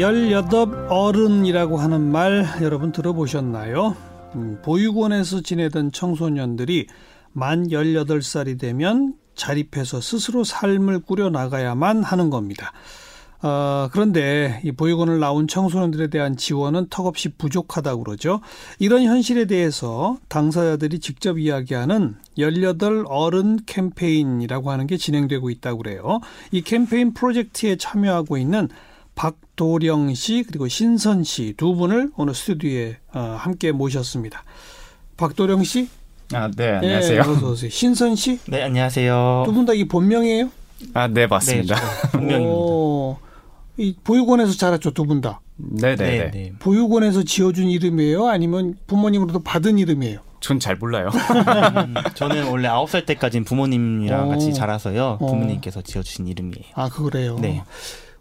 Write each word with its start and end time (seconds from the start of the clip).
열여덟 0.00 0.86
어른이라고 0.88 1.76
하는 1.76 2.10
말 2.10 2.46
여러분 2.62 2.90
들어보셨나요? 2.90 3.94
음, 4.34 4.58
보육원에서 4.62 5.42
지내던 5.42 5.92
청소년들이 5.92 6.86
만 7.32 7.68
18살이 7.68 8.58
되면 8.58 9.12
자립해서 9.34 10.00
스스로 10.00 10.42
삶을 10.42 11.00
꾸려나가야만 11.00 12.02
하는 12.02 12.30
겁니다. 12.30 12.72
어, 13.42 13.90
그런데 13.92 14.62
이 14.64 14.72
보육원을 14.72 15.20
나온 15.20 15.46
청소년들에 15.46 16.06
대한 16.06 16.34
지원은 16.34 16.86
턱없이 16.88 17.28
부족하다고 17.36 18.04
그러죠. 18.04 18.40
이런 18.78 19.02
현실에 19.02 19.44
대해서 19.44 20.16
당사자들이 20.28 21.00
직접 21.00 21.38
이야기하는 21.38 22.16
18 22.38 23.04
어른 23.06 23.58
캠페인이라고 23.66 24.70
하는 24.70 24.86
게 24.86 24.96
진행되고 24.96 25.50
있다고 25.50 25.82
그래요. 25.82 26.20
이 26.52 26.62
캠페인 26.62 27.12
프로젝트에 27.12 27.76
참여하고 27.76 28.38
있는 28.38 28.70
박도령 29.14 30.14
씨 30.14 30.44
그리고 30.46 30.68
신선 30.68 31.24
씨 31.24 31.54
두 31.56 31.74
분을 31.74 32.10
오늘 32.16 32.34
스튜디오에 32.34 32.96
어, 33.12 33.36
함께 33.38 33.72
모셨습니다. 33.72 34.44
박도령 35.16 35.64
씨, 35.64 35.88
아, 36.32 36.50
네, 36.56 36.70
안녕하세요. 36.76 37.22
네, 37.22 37.28
어서 37.28 37.50
오세요. 37.50 37.70
신선 37.70 38.16
씨, 38.16 38.38
네, 38.46 38.62
안녕하세요. 38.62 39.42
두 39.46 39.52
분 39.52 39.66
다 39.66 39.74
이 39.74 39.84
본명이에요? 39.86 40.50
아, 40.94 41.08
네, 41.08 41.26
맞습니다. 41.26 41.74
네, 41.74 42.08
분명입니다. 42.12 42.50
오, 42.54 43.18
이 43.76 43.94
보육원에서 44.02 44.52
자랐죠, 44.54 44.92
두 44.92 45.04
분 45.04 45.20
다. 45.20 45.40
네, 45.56 45.94
네, 45.94 45.96
네, 45.96 46.18
네. 46.18 46.30
네. 46.30 46.52
보육원에서 46.58 47.22
지어준 47.24 47.68
이름이에요? 47.68 48.28
아니면 48.28 48.76
부모님으로부터 48.86 49.40
받은 49.40 49.76
이름이에요? 49.78 50.20
전잘 50.40 50.76
몰라요. 50.76 51.10
음, 51.10 51.94
저는 52.14 52.48
원래 52.48 52.66
아홉 52.68 52.88
살 52.88 53.04
때까지는 53.04 53.44
부모님이랑 53.44 54.28
오. 54.28 54.30
같이 54.30 54.54
자라서요. 54.54 55.18
어. 55.20 55.26
부모님께서 55.26 55.82
지어주신 55.82 56.28
이름이에요. 56.28 56.64
아, 56.74 56.88
그래요? 56.88 57.36
네. 57.42 57.62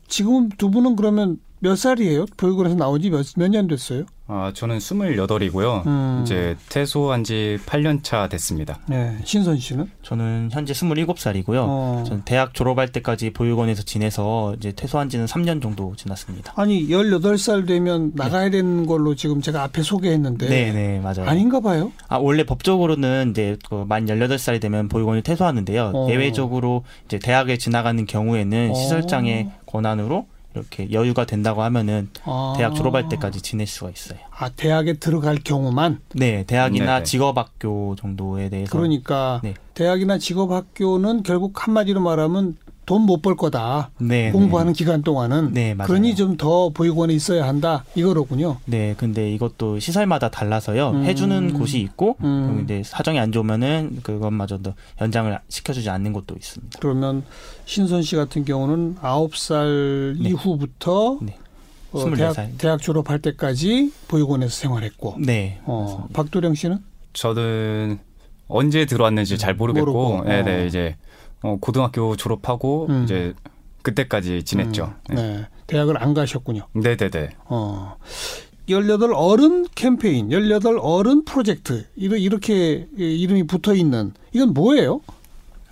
지금 0.09 0.49
두 0.49 0.69
분은 0.71 0.95
그러면 0.95 1.37
몇 1.59 1.75
살이에요? 1.77 2.25
보육원에서 2.37 2.75
나온 2.75 3.01
지 3.01 3.09
몇 3.37 3.49
년 3.49 3.67
됐어요? 3.67 4.05
아, 4.31 4.51
저는 4.53 4.77
28이고요. 4.77 5.87
음. 5.87 6.21
이제 6.23 6.55
퇴소한 6.69 7.23
지 7.23 7.57
8년 7.65 8.03
차 8.03 8.27
됐습니다. 8.27 8.77
네. 8.87 9.17
신선 9.23 9.57
씨는? 9.57 9.89
저는 10.03 10.49
현재 10.51 10.71
27살이고요. 10.71 11.57
어. 11.57 12.03
저는 12.05 12.21
대학 12.25 12.53
졸업할 12.53 12.89
때까지 12.89 13.31
보육원에서 13.31 13.81
지내서 13.81 14.53
이제 14.57 14.71
퇴소한 14.71 15.09
지는 15.09 15.25
3년 15.25 15.63
정도 15.63 15.95
지났습니다. 15.95 16.53
아니, 16.55 16.89
18살 16.89 17.67
되면 17.67 18.11
나가야 18.13 18.51
되는 18.51 18.85
걸로 18.85 19.15
지금 19.15 19.41
제가 19.41 19.63
앞에 19.63 19.81
소개했는데. 19.81 20.47
네, 20.47 20.71
네, 20.73 20.99
맞아요. 20.99 21.25
아닌가 21.25 21.59
봐요? 21.59 21.91
아, 22.07 22.17
원래 22.17 22.43
법적으로는 22.43 23.31
이제 23.31 23.57
그만 23.67 24.05
18살이 24.05 24.61
되면 24.61 24.89
보육원을 24.89 25.23
퇴소하는데요. 25.23 25.91
어. 25.95 26.07
예외적으로 26.11 26.83
이제 27.05 27.17
대학에 27.17 27.57
지나가는 27.57 28.05
경우에는 28.05 28.69
어. 28.69 28.73
시설장의 28.75 29.49
권한으로 29.65 30.27
이렇게 30.55 30.91
여유가 30.91 31.25
된다고 31.25 31.61
하면은 31.63 32.09
아. 32.23 32.53
대학 32.57 32.73
졸업할 32.75 33.07
때까지 33.09 33.41
지낼 33.41 33.67
수가 33.67 33.91
있어요. 33.91 34.19
아, 34.31 34.49
대학에 34.49 34.93
들어갈 34.93 35.37
경우만? 35.37 35.99
네, 36.15 36.43
대학이나 36.45 36.85
네네. 36.85 37.03
직업학교 37.03 37.95
정도에 37.95 38.49
대해서 38.49 38.71
그러니까 38.71 39.41
네. 39.43 39.53
대학이나 39.73 40.17
직업학교는 40.17 41.23
결국 41.23 41.67
한마디로 41.67 42.01
말하면 42.01 42.57
돈 42.89 43.03
못 43.05 43.21
벌 43.21 43.35
거다. 43.35 43.91
네, 43.99 44.31
공부하는 44.31 44.73
기간 44.73 45.03
동안은. 45.03 45.53
네. 45.53 45.75
그러니 45.75 46.15
좀 46.15 46.37
더 46.37 46.69
보육원에 46.69 47.13
있어야 47.13 47.47
한다. 47.47 47.83
이거로군요. 47.93 48.57
네, 48.65 48.95
근데 48.97 49.31
이것도 49.31 49.77
시설마다 49.77 50.29
달라서요. 50.29 50.89
음. 50.91 51.03
해주는 51.03 51.53
곳이 51.53 51.79
있고, 51.81 52.15
음. 52.21 52.55
근데 52.57 52.81
사정이 52.81 53.19
안 53.19 53.31
좋으면은 53.31 53.99
그것마저도 54.01 54.73
연장을 55.01 55.37
시켜주지 55.49 55.89
않는 55.91 56.13
곳도 56.13 56.33
있습니다. 56.35 56.79
그러면 56.81 57.23
신선 57.65 58.01
씨 58.01 58.15
같은 58.15 58.43
경우는 58.43 58.95
아홉 59.01 59.35
살 59.37 60.15
네. 60.19 60.29
이후부터 60.29 61.19
네. 61.21 61.35
어, 61.91 61.99
24 61.99 62.15
대학, 62.15 62.33
살. 62.33 62.51
대학 62.57 62.81
졸업할 62.81 63.19
때까지 63.19 63.91
보육원에서 64.07 64.51
생활했고. 64.51 65.17
네, 65.19 65.59
어, 65.65 66.07
박도령 66.13 66.55
씨는? 66.55 66.79
저는 67.13 67.99
언제 68.47 68.85
들어왔는지 68.85 69.37
잘 69.37 69.53
모르겠고, 69.53 69.85
모르고, 69.91 70.23
네, 70.27 70.39
어. 70.39 70.43
네, 70.43 70.65
이제 70.65 70.95
어, 71.41 71.57
고등학교 71.59 72.15
졸업하고 72.15 72.87
음. 72.89 73.03
이제 73.03 73.33
그때까지 73.81 74.43
지냈죠. 74.43 74.93
음, 75.11 75.15
네. 75.15 75.47
대학을 75.67 76.01
안 76.01 76.13
가셨군요. 76.13 76.67
네, 76.73 76.97
네, 76.97 77.09
네. 77.09 77.29
어. 77.45 77.95
18 78.67 79.13
어른 79.13 79.65
캠페인, 79.73 80.31
18 80.31 80.77
어른 80.79 81.25
프로젝트. 81.25 81.87
이렇게 81.95 82.87
이름이 82.95 83.47
붙어 83.47 83.73
있는 83.73 84.13
이건 84.31 84.53
뭐예요? 84.53 85.01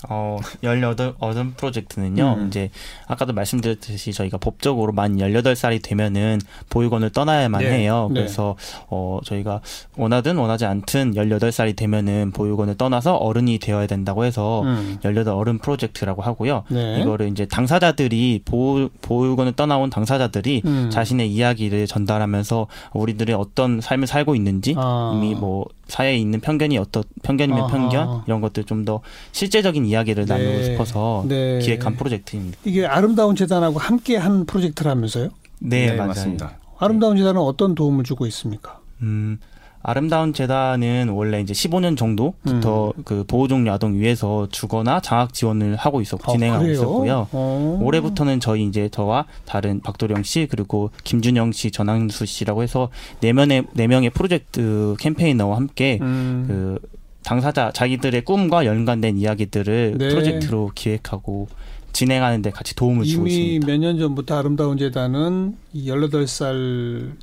어, 0.10 0.38
18 0.64 1.14
어른 1.20 1.54
프로젝트는요, 1.54 2.36
음. 2.38 2.48
이제, 2.48 2.70
아까도 3.08 3.34
말씀드렸듯이 3.34 4.14
저희가 4.14 4.38
법적으로 4.38 4.94
만 4.94 5.18
18살이 5.18 5.82
되면은 5.84 6.40
보육원을 6.70 7.12
떠나야만 7.12 7.62
네. 7.62 7.72
해요. 7.72 8.10
네. 8.12 8.22
그래서, 8.22 8.56
어, 8.90 9.20
저희가 9.24 9.62
원하든 9.98 10.38
원하지 10.38 10.66
않든 10.66 11.16
18살이 11.16 11.76
되면은 11.76 12.32
보육원을 12.32 12.76
떠나서 12.76 13.16
어른이 13.16 13.60
되어야 13.60 13.88
된다고 13.88 14.26
해서 14.26 14.62
음. 14.64 14.98
18 15.04 15.28
어른 15.30 15.58
프로젝트라고 15.60 16.22
하고요. 16.22 16.64
네. 16.70 17.02
이거를 17.02 17.30
이제 17.30 17.46
당사자들이 17.46 18.42
보호, 18.46 18.90
보육원을 19.02 19.54
떠나온 19.54 19.90
당사자들이 19.90 20.62
음. 20.66 20.90
자신의 20.90 21.32
이야기를 21.32 21.88
전달하면서 21.88 22.68
우리들이 22.94 23.34
어떤 23.34 23.82
삶을 23.82 24.08
살고 24.08 24.36
있는지 24.36 24.76
아. 24.78 25.12
이미 25.16 25.36
뭐 25.36 25.66
사회에 25.88 26.18
있는 26.18 26.40
편견이 26.42 26.78
어떤 26.78 27.04
편견이면 27.24 27.60
아하. 27.64 27.68
편견 27.72 28.24
이런 28.28 28.42
것들 28.42 28.64
좀 28.64 28.86
더 28.86 29.02
실제적인 29.32 29.86
이야기를 29.86 30.26
네. 30.26 30.34
나누고 30.38 30.64
싶어서 30.64 31.26
네. 31.28 31.60
기획한 31.60 31.96
프로젝트입니다. 31.98 32.58
이게 32.64 32.86
아름다운 32.86 33.36
재단하고 33.36 33.80
함께 33.80 34.16
한 34.18 34.46
프로젝트라면서요? 34.46 35.30
네, 35.60 35.94
맞아요. 35.94 36.08
맞습니다. 36.10 36.58
아름다운 36.78 37.18
재단은 37.18 37.42
어떤 37.42 37.74
도움을 37.76 38.04
주고 38.04 38.26
있습니까? 38.28 38.80
음, 39.02 39.40
아름다운 39.88 40.34
재단은 40.34 41.08
원래 41.08 41.40
이제 41.40 41.54
15년 41.54 41.96
정도부터 41.96 42.94
음. 42.98 43.04
그 43.06 43.24
보호종 43.26 43.66
야동위에서 43.68 44.50
주거나 44.52 45.00
장학 45.00 45.34
지원을 45.34 45.78
하고 45.78 46.02
있었 46.02 46.20
아, 46.28 46.30
진행하고 46.34 46.62
그래요? 46.64 46.74
있었고요. 46.74 47.28
어. 47.32 47.80
올해부터는 47.82 48.42
저희 48.42 48.66
이제 48.66 48.90
저와 48.90 49.28
다른 49.46 49.80
박도령 49.80 50.24
씨 50.24 50.46
그리고 50.52 50.92
김준영 51.06 51.54
씨, 51.54 51.72
전항수 51.72 52.26
씨라고 52.26 52.64
해서 52.64 52.90
네 53.22 53.32
명의 53.32 53.64
네 53.72 53.88
명의 53.88 54.10
프로젝트 54.10 54.98
캠페이너와 55.00 55.56
함께 55.56 56.00
음. 56.02 56.44
그 56.50 56.80
당사자 57.24 57.72
자기들의 57.72 58.26
꿈과 58.26 58.66
연관된 58.66 59.18
이야기들을 59.18 59.96
네. 60.00 60.10
프로젝트로 60.10 60.72
기획하고 60.76 61.48
진행하는 61.94 62.42
데 62.42 62.50
같이 62.50 62.76
도움을 62.76 63.06
주고 63.06 63.22
이미 63.22 63.54
있습니다. 63.56 63.68
몇년 63.68 64.00
전부터 64.00 64.38
아름다운 64.38 64.78
재단은 64.78 65.56
이 65.72 65.90
18살 65.90 67.14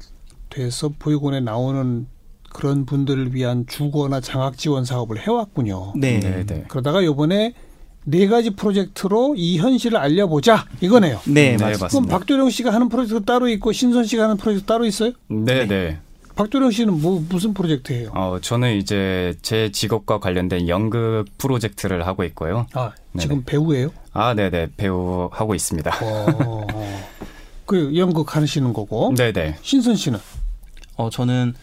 돼서 0.49 0.91
보육원에 0.99 1.41
나오는 1.41 2.07
그런 2.55 2.87
분들을 2.87 3.35
위한 3.35 3.67
주거나 3.67 4.21
장학 4.21 4.57
지원 4.57 4.85
사업을 4.85 5.19
해왔군요. 5.19 5.95
네. 5.97 6.21
네, 6.21 6.47
네. 6.47 6.65
그러다가 6.69 7.05
요번에 7.05 7.53
네 8.05 8.29
가지 8.29 8.51
프로젝트로 8.51 9.35
이 9.37 9.59
현실을 9.59 9.99
알려보자 9.99 10.65
이거네요. 10.81 11.21
네, 11.27 11.57
네, 11.57 11.65
맞습니다. 11.65 11.89
그럼. 11.89 12.07
박도령 12.07 12.51
씨가 12.51 12.73
하는 12.73 12.89
프로젝트 12.89 13.25
따로 13.25 13.49
있고 13.49 13.73
신선 13.73 14.05
씨가 14.05 14.23
하는 14.25 14.37
프로젝트 14.37 14.67
따로 14.67 14.85
있어요? 14.87 15.11
네, 15.27 15.67
네. 15.67 15.99
박도령 16.37 16.71
씨는 16.71 17.01
뭐 17.01 17.25
무슨 17.29 17.55
프로젝트예요? 17.55 18.13
어, 18.15 18.39
저는 18.41 18.77
이제 18.77 19.35
제 19.43 19.73
직업과 19.73 20.21
관련된 20.21 20.69
연극 20.69 21.25
프로젝트를 21.39 22.07
하고 22.07 22.23
있고요. 22.23 22.67
아, 22.73 22.93
네네. 23.13 23.21
지금 23.23 23.43
배우예요? 23.45 23.91
아, 24.13 24.33
네, 24.35 24.49
네. 24.49 24.69
배우 24.77 25.29
하고 25.33 25.57
있습니다. 25.57 25.91
어, 26.03 26.67
그 27.67 27.97
연극 27.97 28.37
하시는 28.37 28.73
거고. 28.73 29.13
네, 29.17 29.33
네. 29.33 29.57
신선 29.63 29.97
씨는 29.97 30.21
어 30.97 31.11
저는 31.11 31.55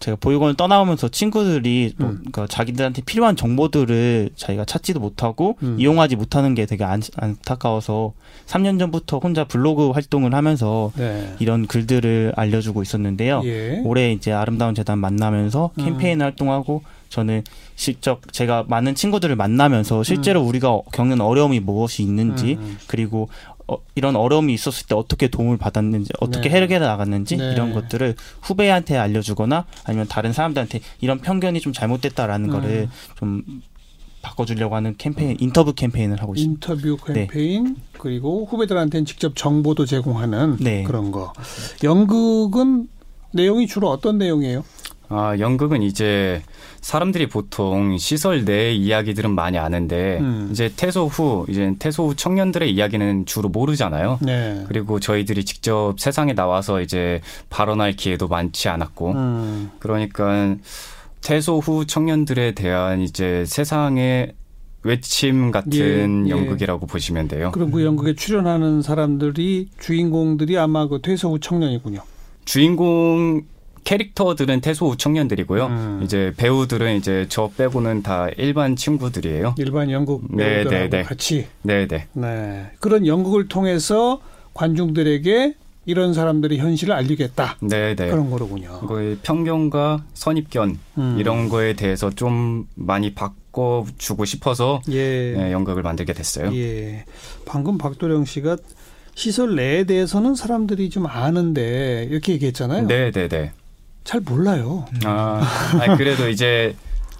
제가 0.00 0.16
보육원을 0.20 0.54
떠나오면서 0.54 1.08
친구들이 1.08 1.94
또 1.98 2.06
음. 2.06 2.16
그러니까 2.18 2.46
자기들한테 2.46 3.02
필요한 3.02 3.36
정보들을 3.36 4.30
자기가 4.36 4.64
찾지도 4.64 5.00
못하고 5.00 5.56
음. 5.62 5.76
이용하지 5.78 6.16
못하는 6.16 6.54
게 6.54 6.66
되게 6.66 6.84
안, 6.84 7.02
안타까워서 7.16 8.12
3년 8.46 8.78
전부터 8.78 9.18
혼자 9.18 9.44
블로그 9.44 9.90
활동을 9.90 10.34
하면서 10.34 10.92
네. 10.96 11.34
이런 11.38 11.66
글들을 11.66 12.32
알려주고 12.36 12.82
있었는데요. 12.82 13.42
예. 13.44 13.82
올해 13.84 14.12
이제 14.12 14.32
아름다운 14.32 14.74
재단 14.74 14.98
만나면서 14.98 15.70
음. 15.78 15.84
캠페인 15.84 16.22
활동하고 16.22 16.82
저는 17.08 17.42
직접 17.76 18.32
제가 18.32 18.64
많은 18.68 18.94
친구들을 18.94 19.34
만나면서 19.34 20.02
실제로 20.02 20.42
우리가 20.42 20.80
겪는 20.92 21.20
어려움이 21.20 21.60
무엇이 21.60 22.02
있는지 22.02 22.54
음, 22.54 22.60
음. 22.60 22.78
그리고 22.86 23.28
어, 23.68 23.78
이런 23.94 24.16
어려움이 24.16 24.52
있었을 24.54 24.86
때 24.86 24.94
어떻게 24.94 25.28
도움을 25.28 25.58
받았는지 25.58 26.10
어떻게 26.20 26.48
네. 26.48 26.56
해결해 26.56 26.86
나갔는지 26.86 27.36
네. 27.36 27.52
이런 27.52 27.72
것들을 27.74 28.16
후배한테 28.40 28.96
알려주거나 28.96 29.66
아니면 29.84 30.08
다른 30.08 30.32
사람들한테 30.32 30.80
이런 31.00 31.18
편견이 31.20 31.60
좀 31.60 31.72
잘못됐다라는 31.72 32.48
음. 32.48 32.52
거를 32.52 32.88
좀 33.16 33.44
바꿔주려고 34.22 34.74
하는 34.74 34.94
캠페인 34.96 35.36
인터뷰 35.38 35.74
캠페인을 35.74 36.20
하고 36.20 36.34
있습니다. 36.34 36.72
인터뷰 36.72 36.96
캠페인 37.04 37.76
그리고 37.98 38.46
후배들한테는 38.46 39.04
직접 39.04 39.36
정보도 39.36 39.84
제공하는 39.84 40.56
네. 40.60 40.82
그런 40.82 41.12
거. 41.12 41.32
연극은 41.84 42.88
내용이 43.32 43.66
주로 43.66 43.90
어떤 43.90 44.18
내용이에요? 44.18 44.64
아, 45.10 45.36
연극은 45.38 45.82
이제 45.82 46.42
사람들이 46.80 47.28
보통 47.28 47.96
시설 47.98 48.44
내 48.44 48.72
이야기들은 48.72 49.34
많이 49.34 49.58
아는데 49.58 50.18
음. 50.20 50.48
이제 50.50 50.70
퇴소 50.74 51.06
후 51.06 51.46
이제 51.48 51.74
퇴소 51.78 52.08
후 52.08 52.14
청년들의 52.14 52.70
이야기는 52.70 53.26
주로 53.26 53.48
모르잖아요. 53.48 54.18
네. 54.22 54.64
그리고 54.68 55.00
저희들이 55.00 55.44
직접 55.44 55.98
세상에 55.98 56.34
나와서 56.34 56.80
이제 56.80 57.20
발언할 57.50 57.94
기회도 57.94 58.28
많지 58.28 58.68
않았고 58.68 59.12
음. 59.12 59.70
그러니까 59.78 60.56
퇴소 61.22 61.58
후 61.58 61.86
청년들에 61.86 62.52
대한 62.52 63.00
이제 63.00 63.44
세상의 63.46 64.34
외침 64.84 65.50
같은 65.50 66.26
예, 66.26 66.30
예. 66.30 66.30
연극이라고 66.30 66.86
보시면 66.86 67.28
돼요. 67.28 67.50
그럼 67.52 67.70
그 67.70 67.84
연극에 67.84 68.14
출연하는 68.14 68.82
사람들이 68.82 69.68
주인공들이 69.80 70.56
아마 70.56 70.86
그 70.86 71.00
퇴소 71.02 71.32
후 71.32 71.40
청년이군요. 71.40 72.00
주인공 72.44 73.42
캐릭터들은 73.84 74.60
후 74.78 74.96
청년들이고요. 74.96 75.66
음. 75.66 76.00
이제 76.04 76.32
배우들은 76.36 76.96
이제 76.96 77.26
저 77.28 77.50
빼고는 77.56 78.02
다 78.02 78.28
일반 78.36 78.76
친구들이에요. 78.76 79.54
일반 79.58 79.90
연극 79.90 80.22
네, 80.30 80.62
배우들하고 80.62 80.84
네, 80.84 80.88
네. 80.88 81.02
같이 81.02 81.46
네네. 81.62 82.06
네. 82.12 82.70
그런 82.80 83.06
연극을 83.06 83.48
통해서 83.48 84.20
관중들에게 84.54 85.54
이런 85.86 86.12
사람들의 86.12 86.58
현실을 86.58 86.92
알리겠다. 86.94 87.56
네네. 87.60 87.94
그런 87.94 88.28
거로군요. 88.28 88.80
거의 88.80 89.16
편견과 89.22 90.04
선입견 90.12 90.78
음. 90.98 91.16
이런 91.18 91.48
거에 91.48 91.72
대해서 91.72 92.10
좀 92.10 92.66
많이 92.74 93.14
바꿔 93.14 93.86
주고 93.96 94.26
싶어서 94.26 94.82
예. 94.90 95.32
네, 95.32 95.52
연극을 95.52 95.82
만들게 95.82 96.12
됐어요. 96.12 96.54
예. 96.54 97.06
방금 97.46 97.78
박도령 97.78 98.26
씨가 98.26 98.58
시설 99.14 99.56
내에 99.56 99.84
대해서는 99.84 100.34
사람들이 100.34 100.90
좀 100.90 101.06
아는데 101.06 102.06
이렇게 102.10 102.34
얘기했잖아요. 102.34 102.86
네네네. 102.86 103.52
잘 104.08 104.22
몰라요. 104.22 104.86
아, 105.04 105.42
그래도 105.98 106.30
이제 106.30 106.74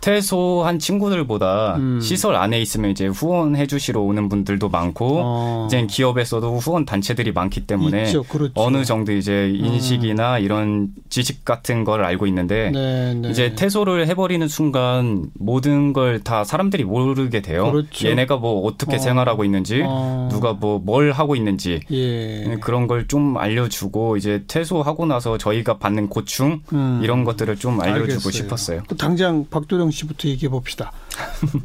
퇴소한 0.08 0.78
친구들보다 0.78 1.76
음. 1.76 2.00
시설 2.00 2.34
안에 2.34 2.58
있으면 2.62 2.90
이제 2.90 3.06
후원해 3.06 3.66
주시러 3.66 4.00
오는 4.00 4.30
분들도 4.30 4.70
많고 4.70 5.20
어. 5.22 5.66
이제 5.68 5.84
기업에서도 5.86 6.56
후원 6.56 6.86
단체들이 6.86 7.32
많기 7.32 7.66
때문에 7.66 8.04
있죠. 8.04 8.22
그렇죠. 8.22 8.52
어느 8.56 8.84
정도 8.86 9.12
이제 9.12 9.50
인식이나 9.54 10.38
이런 10.38 10.88
지식 11.10 11.44
같은 11.44 11.84
걸 11.84 12.04
알고 12.04 12.26
있는데 12.28 12.70
네, 12.70 13.14
네. 13.14 13.28
이제 13.28 13.54
퇴소를 13.54 14.06
해버리는 14.08 14.46
순간 14.48 15.26
모든 15.38 15.92
걸 15.92 16.18
다 16.24 16.42
사람들이 16.42 16.82
모르게 16.84 17.42
돼요. 17.42 17.70
그렇죠. 17.70 18.08
얘네가 18.08 18.38
뭐 18.38 18.66
어떻게 18.66 18.96
어. 18.96 18.98
생활하고 18.98 19.44
있는지, 19.44 19.82
어. 19.86 20.28
누가 20.32 20.52
뭐 20.54 20.78
뭘 20.78 21.12
하고 21.12 21.36
있는지 21.36 21.80
예. 21.92 22.56
그런 22.60 22.86
걸 22.86 23.06
좀 23.08 23.36
알려주고 23.38 24.16
이제 24.16 24.42
퇴소하고 24.48 25.06
나서 25.06 25.38
저희가 25.38 25.78
받는 25.78 26.08
고충 26.08 26.60
음. 26.72 27.00
이런 27.02 27.24
것들을 27.24 27.56
좀 27.56 27.80
알려주고 27.80 28.02
알겠어요. 28.28 28.30
싶었어요. 28.32 28.82
그 28.88 28.96
당장 28.96 29.46
박도령 29.48 29.90
씨 29.92 29.97
부터 30.06 30.28
얘기해 30.28 30.50
봅시다. 30.50 30.92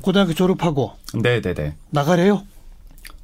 고등학교 0.01 0.33
졸업하고 0.33 0.93
네네네. 1.13 1.75
나가래요? 1.89 2.43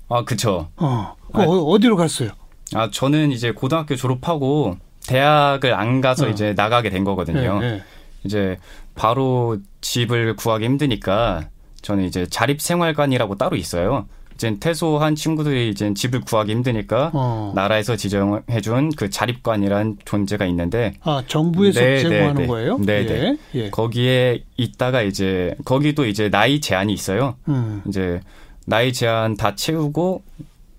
아 0.09 0.23
그쵸. 0.23 0.69
어. 0.77 1.15
그 1.33 1.41
아. 1.41 1.45
어, 1.45 1.49
어디로 1.49 1.95
갔어요? 1.95 2.31
아 2.73 2.89
저는 2.91 3.31
이제 3.31 3.51
고등학교 3.51 3.95
졸업하고 3.95 4.77
대학을 5.07 5.73
안 5.73 6.01
가서 6.01 6.27
어. 6.27 6.29
이제 6.29 6.53
나가게 6.53 6.89
된 6.89 7.03
거거든요. 7.03 7.59
예, 7.61 7.65
예. 7.65 7.83
이제 8.23 8.57
바로 8.95 9.57
집을 9.81 10.35
구하기 10.35 10.65
힘드니까 10.65 11.49
저는 11.81 12.03
이제 12.05 12.25
자립생활관이라고 12.27 13.35
따로 13.35 13.55
있어요. 13.55 14.07
이제 14.39 14.55
퇴소한 14.57 15.15
친구들이 15.15 15.69
이제 15.69 15.93
집을 15.93 16.21
구하기 16.21 16.49
힘드니까 16.49 17.11
어. 17.13 17.51
나라에서 17.55 17.97
지정해준 17.97 18.91
그 18.95 19.09
자립관이란 19.09 19.97
존재가 20.05 20.45
있는데 20.45 20.93
아, 21.01 21.21
정부에서 21.27 21.81
네, 21.81 21.99
제공하는 21.99 22.35
네, 22.35 22.41
네. 22.41 22.47
거예요? 22.47 22.77
네, 22.77 22.93
예. 23.01 23.03
네. 23.03 23.37
예. 23.55 23.69
거기에 23.69 24.45
있다가 24.55 25.01
이제 25.01 25.55
거기도 25.65 26.05
이제 26.05 26.29
나이 26.29 26.61
제한이 26.61 26.93
있어요. 26.93 27.35
음. 27.49 27.81
이제 27.89 28.21
나이 28.65 28.93
제한 28.93 29.35
다 29.35 29.55
채우고 29.55 30.23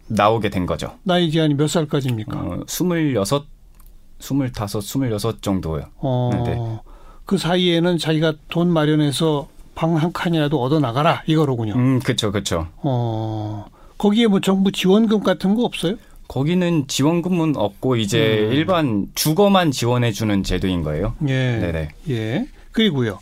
나오게 0.08 0.48
된 0.48 0.64
거죠. 0.64 0.94
나이 1.02 1.30
제한이 1.30 1.52
몇 1.52 1.68
살까지입니까? 1.68 2.38
어, 2.38 2.60
스물여섯, 2.66 3.44
스물다섯, 4.20 4.82
스물여섯 4.82 5.42
정도요. 5.42 5.84
어. 5.98 6.30
네. 6.46 6.90
그 7.26 7.36
사이에는 7.36 7.98
자기가 7.98 8.32
돈 8.48 8.72
마련해서 8.72 9.48
방 9.74 9.96
한 9.96 10.12
칸이라도 10.12 10.60
얻어 10.62 10.78
나가라 10.80 11.22
이거로군요. 11.26 11.74
음, 11.74 12.00
그쵸, 12.00 12.30
그쵸. 12.32 12.68
어. 12.82 13.66
거기에 13.98 14.26
뭐 14.26 14.40
정부 14.40 14.72
지원금 14.72 15.20
같은 15.20 15.54
거 15.54 15.64
없어요? 15.64 15.96
거기는 16.28 16.86
지원금은 16.86 17.56
없고 17.56 17.96
이제 17.96 18.46
음. 18.48 18.52
일반 18.52 19.06
주거만 19.14 19.72
지원해 19.72 20.12
주는 20.12 20.42
제도인 20.42 20.82
거예요. 20.82 21.14
예. 21.26 21.58
네네. 21.58 21.88
예. 22.10 22.46
그리고요. 22.72 23.18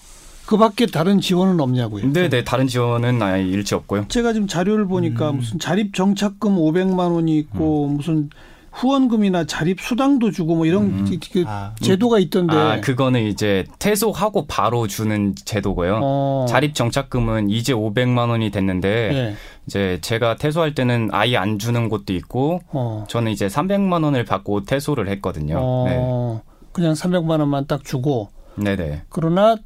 그 0.46 0.56
밖에 0.56 0.86
다른 0.86 1.20
지원은 1.20 1.60
없냐고요? 1.60 2.12
네 2.12 2.28
네. 2.28 2.42
다른 2.44 2.66
지원은 2.68 3.20
아예 3.22 3.42
일체 3.44 3.76
없고요. 3.76 4.06
제가 4.08 4.32
지금 4.32 4.46
자료를 4.46 4.86
보니까 4.86 5.30
음. 5.30 5.36
무슨 5.36 5.58
자립 5.58 5.94
정착금 5.94 6.56
500만 6.56 7.12
원이 7.14 7.36
있고 7.38 7.86
음. 7.88 7.96
무슨 7.96 8.30
후원금이나 8.78 9.44
자립 9.44 9.80
수당도 9.80 10.30
주고 10.30 10.54
뭐 10.54 10.64
이런 10.64 10.84
음. 10.84 11.20
그 11.32 11.44
아, 11.46 11.74
제도가 11.80 12.20
있던데. 12.20 12.54
아, 12.56 12.80
그거는 12.80 13.26
이제 13.26 13.64
퇴소하고 13.80 14.46
바로 14.46 14.86
주는 14.86 15.34
제도고요. 15.34 16.00
어. 16.02 16.46
자립 16.48 16.74
정착금은 16.74 17.50
이제 17.50 17.72
500만 17.72 18.28
원이 18.30 18.50
됐는데 18.50 18.88
예. 19.12 19.34
이제 19.66 19.98
제가 20.00 20.36
퇴소할 20.36 20.74
때는 20.74 21.08
아예 21.12 21.36
안 21.36 21.58
주는 21.58 21.88
곳도 21.88 22.12
있고 22.12 22.60
어. 22.68 23.04
저는 23.08 23.32
이제 23.32 23.48
300만 23.48 24.04
원을 24.04 24.24
받고 24.24 24.62
퇴소를 24.62 25.08
했거든요. 25.08 25.56
어. 25.60 26.42
그냥 26.70 26.92
300만 26.92 27.40
원만 27.40 27.66
딱 27.66 27.84
주고 27.84 28.30
네. 28.54 28.76
네네. 28.76 29.02
그러나 29.08 29.56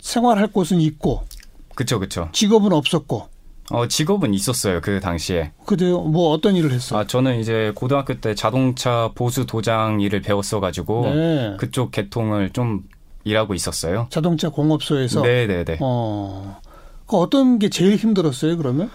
생활할 0.00 0.48
곳은 0.48 0.80
있고 0.82 1.22
그쵸, 1.74 1.98
그쵸. 1.98 2.28
직업은 2.32 2.72
없었고 2.72 3.28
어, 3.70 3.86
직업은 3.86 4.34
있었어요. 4.34 4.80
그 4.80 5.00
당시에. 5.00 5.52
그때 5.66 5.90
뭐 5.90 6.30
어떤 6.32 6.56
일을 6.56 6.72
했어? 6.72 6.98
아, 6.98 7.06
저는 7.06 7.40
이제 7.40 7.72
고등학교 7.74 8.14
때 8.20 8.34
자동차 8.34 9.10
보수 9.14 9.46
도장 9.46 10.00
일을 10.00 10.22
배웠어가지고 10.22 11.02
네. 11.14 11.56
그쪽 11.58 11.90
계통을 11.90 12.50
좀 12.50 12.84
일하고 13.24 13.54
있었어요. 13.54 14.06
자동차 14.10 14.48
공업소에서 14.48 15.22
네네네. 15.22 15.78
어. 15.80 16.60
그 17.06 17.16
어떤 17.16 17.58
게 17.58 17.68
제일 17.68 17.96
힘들었어요, 17.96 18.56
그러면? 18.56 18.90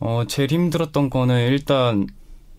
어, 0.00 0.24
제일 0.26 0.50
힘들었던 0.50 1.10
거는 1.10 1.48
일단, 1.48 2.06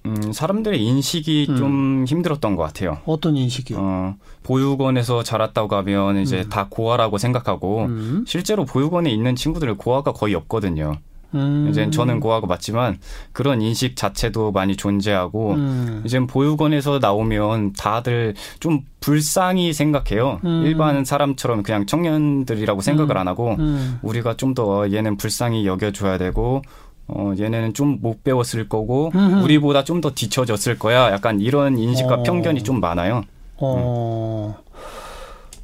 음, 0.06 0.32
사람들의 0.32 0.84
인식이 0.84 1.48
음. 1.50 1.56
좀 1.58 2.06
힘들었던 2.08 2.56
것 2.56 2.64
같아요. 2.64 3.00
어떤 3.06 3.36
인식이요? 3.36 3.78
어, 3.80 4.16
보육원에서 4.44 5.24
자랐다고 5.24 5.76
하면 5.76 6.18
이제 6.18 6.42
음. 6.42 6.50
다 6.50 6.68
고아라고 6.70 7.18
생각하고, 7.18 7.86
음. 7.86 8.26
실제로 8.28 8.66
보육원에 8.66 9.12
있는 9.12 9.36
친구들은 9.36 9.78
고아가 9.78 10.12
거의 10.12 10.36
없거든요. 10.36 10.94
음. 11.34 11.68
이제 11.70 11.90
저는 11.90 12.20
고아가 12.20 12.48
맞지만 12.48 13.00
그런 13.32 13.62
인식 13.62 13.96
자체도 13.96 14.52
많이 14.52 14.76
존재하고, 14.76 15.54
음. 15.54 16.02
이제 16.06 16.20
보육원에서 16.20 17.00
나오면 17.00 17.74
다들 17.74 18.36
좀 18.60 18.82
불쌍히 19.00 19.74
생각해요. 19.74 20.40
음. 20.46 20.64
일반 20.66 21.04
사람처럼 21.06 21.64
그냥 21.64 21.86
청년들이라고 21.86 22.82
생각을 22.82 23.16
음. 23.16 23.18
안 23.18 23.28
하고, 23.28 23.56
음. 23.60 24.00
우리가 24.02 24.36
좀 24.38 24.52
더 24.52 24.92
얘는 24.92 25.16
불쌍히 25.16 25.66
여겨줘야 25.66 26.18
되고 26.18 26.62
어 27.08 27.34
얘네는 27.40 27.74
좀 27.74 28.00
못 28.02 28.22
배웠을 28.24 28.68
거고 28.68 29.12
음흠. 29.16 29.44
우리보다 29.44 29.84
좀 29.86 30.02
더 30.02 30.12
뒤처졌을 30.12 30.78
거야 30.78 31.10
약간 31.12 31.40
이런 31.40 31.78
인식과 31.78 32.16
어. 32.16 32.24
편견이 32.24 32.64
좀 32.64 32.82
많아요 32.82 33.24
어. 33.58 34.58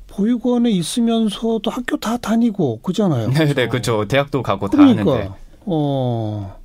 보육원에 0.07 0.69
있으면서도 0.71 1.69
학교 1.69 1.97
다 1.97 2.17
다니고 2.17 2.79
그잖아요. 2.81 3.29
네 3.31 3.53
네 3.53 3.67
그렇죠 3.67 4.05
대학도 4.07 4.41
가고 4.41 4.67
다 4.69 4.77
그러니까 4.77 5.11
하는데 5.11 5.29
어. 5.67 6.57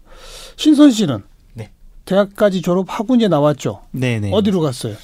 신선 0.56 0.90
씨는 0.90 1.22
네. 1.54 1.70
대학까지 2.04 2.62
졸업하고 2.62 3.16
이제 3.16 3.28
나왔죠. 3.28 3.82
네네. 3.92 4.30
어디로 4.32 4.60
갔어요? 4.60 4.94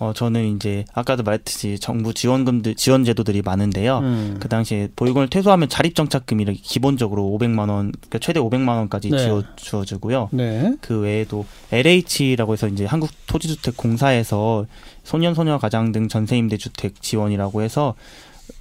어, 0.00 0.12
저는 0.12 0.56
이제 0.56 0.84
아까도 0.92 1.22
말했듯이 1.22 1.78
정부 1.78 2.12
지원금들 2.12 2.74
지원 2.74 3.04
제도들이 3.04 3.42
많은데요. 3.42 3.98
음. 3.98 4.36
그 4.40 4.48
당시에 4.48 4.88
보육원을 4.96 5.30
퇴소하면 5.30 5.68
자립정착금이 5.68 6.42
이렇게 6.42 6.58
기본적으로 6.60 7.22
500만 7.22 7.70
원, 7.70 7.92
그러니까 7.92 8.18
최대 8.18 8.40
500만 8.40 8.68
원까지 8.68 9.10
네. 9.10 9.18
지어 9.18 9.44
주어지고요. 9.54 10.30
네. 10.32 10.74
그 10.80 11.00
외에도 11.00 11.46
LH라고 11.70 12.54
해서 12.54 12.66
이제 12.66 12.84
한국토지주택공사에서 12.86 14.66
소년소녀 15.04 15.58
가장 15.58 15.92
등 15.92 16.08
전세임대 16.08 16.56
주택 16.56 17.00
지원이라고 17.00 17.62
해서 17.62 17.94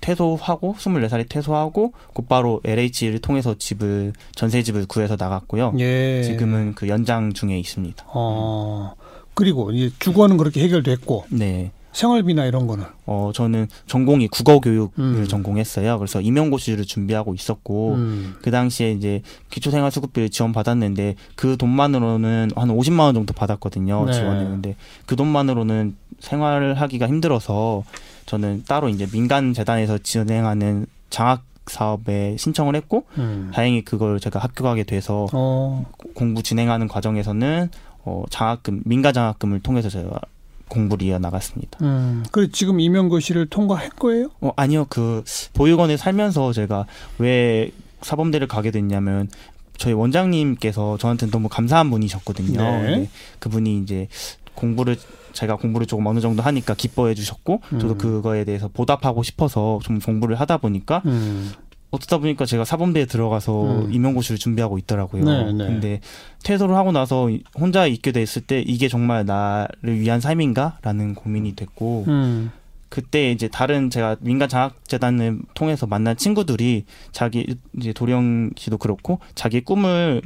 퇴소하고 0.01 0.75
24살이 0.77 1.29
퇴소하고 1.29 1.93
곧바로 2.13 2.61
LH를 2.63 3.19
통해서 3.19 3.55
집을 3.57 4.13
전세 4.35 4.63
집을 4.63 4.85
구해서 4.85 5.15
나갔고요. 5.17 5.73
예. 5.79 6.21
지금은 6.23 6.73
그 6.75 6.87
연장 6.87 7.33
중에 7.33 7.57
있습니다. 7.57 8.05
어. 8.07 8.93
그리고 9.33 9.71
이제 9.71 9.93
주거는 9.99 10.37
그렇게 10.37 10.61
해결됐고 10.63 11.25
네. 11.29 11.71
생활비나 11.93 12.45
이런 12.45 12.65
거는 12.65 12.85
어 13.05 13.31
저는 13.33 13.67
전공이 13.85 14.27
국어 14.29 14.59
교육을 14.59 14.91
음. 14.99 15.27
전공했어요. 15.27 15.99
그래서 15.99 16.21
임용고시를 16.21 16.85
준비하고 16.85 17.35
있었고 17.35 17.93
음. 17.93 18.35
그 18.41 18.51
당시에 18.51 18.91
이제 18.91 19.21
기초생활수급비를 19.51 20.29
지원받았는데 20.29 21.15
그 21.35 21.55
돈만으로는 21.55 22.49
한 22.55 22.69
50만 22.69 22.99
원 22.99 23.13
정도 23.13 23.33
받았거든요. 23.33 24.05
네. 24.05 24.13
지원했는데 24.13 24.75
그 25.05 25.15
돈만으로는 25.15 25.95
생활을 26.19 26.81
하기가 26.81 27.07
힘들어서 27.07 27.83
저는 28.25 28.63
따로 28.67 28.89
이제 28.89 29.05
민간 29.07 29.53
재단에서 29.53 29.97
진행하는 29.97 30.85
장학 31.09 31.43
사업에 31.67 32.35
신청을 32.37 32.75
했고 32.75 33.05
음. 33.17 33.51
다행히 33.53 33.83
그걸 33.83 34.19
제가 34.19 34.39
합격하게 34.39 34.83
돼서 34.83 35.27
어. 35.31 35.85
공부 36.13 36.43
진행하는 36.43 36.87
과정에서는 36.87 37.69
어 38.03 38.23
장학금 38.29 38.81
민간 38.85 39.13
장학금을 39.13 39.61
통해서 39.61 39.89
제가 39.89 40.19
공부를 40.67 41.07
이어 41.07 41.19
나갔습니다. 41.19 41.79
음. 41.81 42.25
그래 42.31 42.49
지금 42.51 42.79
임용고시를 42.79 43.45
통과할 43.45 43.91
거예요? 43.91 44.29
어 44.41 44.51
아니요 44.55 44.87
그 44.89 45.23
보육원에 45.53 45.95
살면서 45.95 46.51
제가 46.51 46.85
왜 47.19 47.71
사범대를 48.01 48.47
가게 48.47 48.71
됐냐면 48.71 49.29
저희 49.77 49.93
원장님께서 49.93 50.97
저한테 50.97 51.29
너무 51.29 51.47
감사한 51.47 51.89
분이셨거든요. 51.89 52.61
네. 52.61 52.81
근데 52.81 53.09
그분이 53.39 53.79
이제 53.79 54.07
공부를 54.55 54.97
제가 55.33 55.57
공부를 55.57 55.87
조금 55.87 56.05
어느 56.07 56.19
정도 56.19 56.41
하니까 56.41 56.73
기뻐해 56.73 57.13
주셨고 57.13 57.61
저도 57.71 57.93
음. 57.93 57.97
그거에 57.97 58.45
대해서 58.45 58.69
보답하고 58.69 59.23
싶어서 59.23 59.79
좀 59.83 59.99
공부를 59.99 60.39
하다 60.39 60.57
보니까 60.57 61.01
음. 61.05 61.51
어쩌다 61.93 62.17
보니까 62.17 62.45
제가 62.45 62.65
사범대에 62.65 63.05
들어가서 63.05 63.85
음. 63.85 63.93
임용고시를 63.93 64.39
준비하고 64.39 64.79
있더라고요. 64.79 65.23
네, 65.23 65.53
네. 65.53 65.65
근데 65.65 65.99
퇴소를 66.43 66.75
하고 66.75 66.91
나서 66.91 67.29
혼자 67.55 67.85
있게 67.85 68.11
됐을 68.11 68.41
때 68.41 68.61
이게 68.61 68.87
정말 68.87 69.25
나를 69.25 69.99
위한 69.99 70.19
삶인가라는 70.19 71.13
고민이 71.13 71.55
됐고 71.55 72.05
음. 72.07 72.51
그때 72.89 73.31
이제 73.31 73.47
다른 73.47 73.89
제가 73.89 74.17
민간 74.21 74.49
장학재단을 74.49 75.39
통해서 75.55 75.87
만난 75.87 76.15
친구들이 76.15 76.85
자기 77.11 77.55
이제 77.77 77.91
도령 77.91 78.51
씨도 78.55 78.77
그렇고 78.77 79.19
자기 79.33 79.61
꿈을 79.61 80.21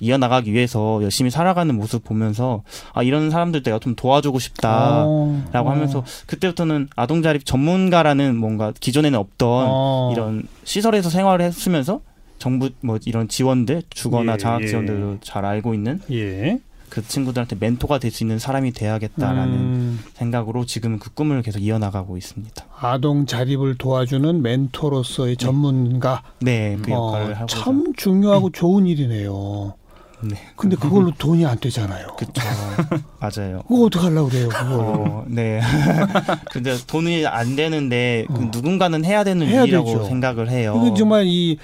이어나가기 0.00 0.52
위해서 0.52 1.00
열심히 1.02 1.30
살아가는 1.30 1.74
모습 1.74 2.04
보면서 2.04 2.62
아 2.92 3.02
이런 3.02 3.30
사람들 3.30 3.62
내가 3.62 3.78
좀 3.78 3.94
도와주고 3.94 4.38
싶다라고 4.38 5.08
어. 5.08 5.70
하면서 5.70 6.04
그때부터는 6.26 6.88
아동 6.96 7.22
자립 7.22 7.44
전문가라는 7.44 8.36
뭔가 8.36 8.72
기존에는 8.78 9.18
없던 9.18 9.48
어. 9.68 10.10
이런 10.12 10.44
시설에서 10.64 11.10
생활을 11.10 11.44
했으면서 11.44 12.00
정부 12.38 12.70
뭐 12.80 12.98
이런 13.04 13.28
지원들 13.28 13.82
주거나 13.90 14.34
예, 14.34 14.36
장학 14.36 14.62
예. 14.62 14.66
지원들을 14.66 15.18
잘 15.22 15.44
알고 15.44 15.74
있는 15.74 16.00
예. 16.10 16.58
그 16.90 17.06
친구들한테 17.06 17.56
멘토가 17.58 17.98
될 17.98 18.10
수 18.10 18.24
있는 18.24 18.38
사람이 18.38 18.72
돼야겠다라는 18.72 19.54
음. 19.54 20.00
생각으로 20.14 20.64
지금 20.64 20.98
그 20.98 21.12
꿈을 21.12 21.42
계속 21.42 21.58
이어나가고 21.60 22.16
있습니다. 22.16 22.64
아동 22.80 23.26
자립을 23.26 23.76
도와주는 23.76 24.40
멘토로서의 24.42 25.36
전문가. 25.36 26.22
네, 26.40 26.76
그 26.82 26.92
어, 26.92 27.08
역할을 27.08 27.34
하고 27.34 27.46
참 27.46 27.92
중요하고 27.96 28.50
좋은 28.50 28.86
일이네요. 28.86 29.74
네, 30.22 30.36
근데 30.56 30.74
그걸로 30.74 31.12
돈이 31.16 31.46
안 31.46 31.58
되잖아요. 31.60 32.08
그렇죠. 32.16 32.42
맞아요. 33.20 33.62
그거 33.68 33.84
어떡하려고 33.84 34.28
그래요, 34.30 34.48
그걸. 34.48 34.72
어, 34.80 35.24
네. 35.28 35.60
근데 36.50 36.76
돈이 36.86 37.24
안 37.26 37.54
되는데 37.54 38.24
그 38.28 38.34
어. 38.42 38.48
누군가는 38.52 39.04
해야 39.04 39.22
되는 39.22 39.46
해야 39.46 39.62
일이라고 39.62 39.86
되죠. 39.86 40.04
생각을 40.06 40.50
해요. 40.50 40.92
정말 40.96 41.24
이 41.26 41.58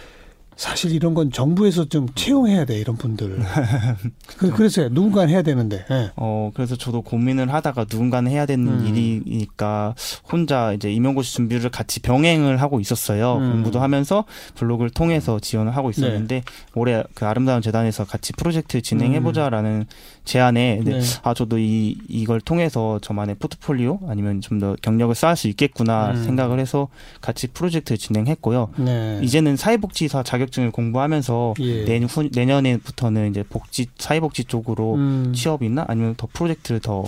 사실 0.56 0.92
이런 0.92 1.14
건 1.14 1.30
정부에서 1.32 1.86
좀 1.86 2.06
채용해야 2.14 2.64
돼 2.64 2.78
이런 2.78 2.96
분들. 2.96 3.38
그, 4.38 4.50
그래서 4.50 4.88
누군가 4.88 5.26
해야 5.26 5.42
되는데. 5.42 5.84
예. 5.90 6.10
어, 6.16 6.50
그래서 6.54 6.76
저도 6.76 7.02
고민을 7.02 7.52
하다가 7.52 7.86
누군가는 7.90 8.30
해야 8.30 8.46
되는 8.46 8.66
음. 8.66 8.86
일이니까 8.86 9.94
혼자 10.30 10.72
이제 10.72 10.92
임용고시 10.92 11.34
준비를 11.34 11.70
같이 11.70 12.00
병행을 12.00 12.60
하고 12.60 12.80
있었어요. 12.80 13.36
음. 13.38 13.52
공부도 13.52 13.80
하면서 13.80 14.24
블로그를 14.54 14.90
통해서 14.90 15.40
지원을 15.40 15.76
하고 15.76 15.90
있었는데 15.90 16.34
네. 16.36 16.44
올해 16.74 17.02
그 17.14 17.26
아름다운 17.26 17.60
재단에서 17.60 18.04
같이 18.04 18.32
프로젝트 18.32 18.80
진행해보자라는 18.80 19.86
제안에. 20.24 20.80
네. 20.84 21.00
아 21.22 21.34
저도 21.34 21.58
이 21.58 21.96
이걸 22.08 22.40
통해서 22.40 22.98
저만의 23.02 23.36
포트폴리오 23.38 24.00
아니면 24.08 24.40
좀 24.40 24.54
더 24.54 24.76
경력을 24.80 25.12
쌓을 25.14 25.34
수 25.36 25.48
있겠구나 25.48 26.12
음. 26.12 26.24
생각을 26.24 26.60
해서 26.60 26.86
같이 27.20 27.48
프로젝트를 27.48 27.98
진행했고요. 27.98 28.70
네. 28.76 29.18
이제는 29.22 29.56
사회복지사 29.56 30.22
자격증을 30.22 30.70
공부하면서 30.70 31.54
예. 31.58 31.84
내년 31.84 32.08
후, 32.08 32.28
내년에부터는 32.32 33.30
이제 33.30 33.42
복지 33.42 33.86
사회복지 33.98 34.44
쪽으로 34.44 34.94
음. 34.94 35.32
취업이나 35.34 35.84
아니면 35.88 36.14
더 36.16 36.28
프로젝트를 36.32 36.80
더, 36.80 37.04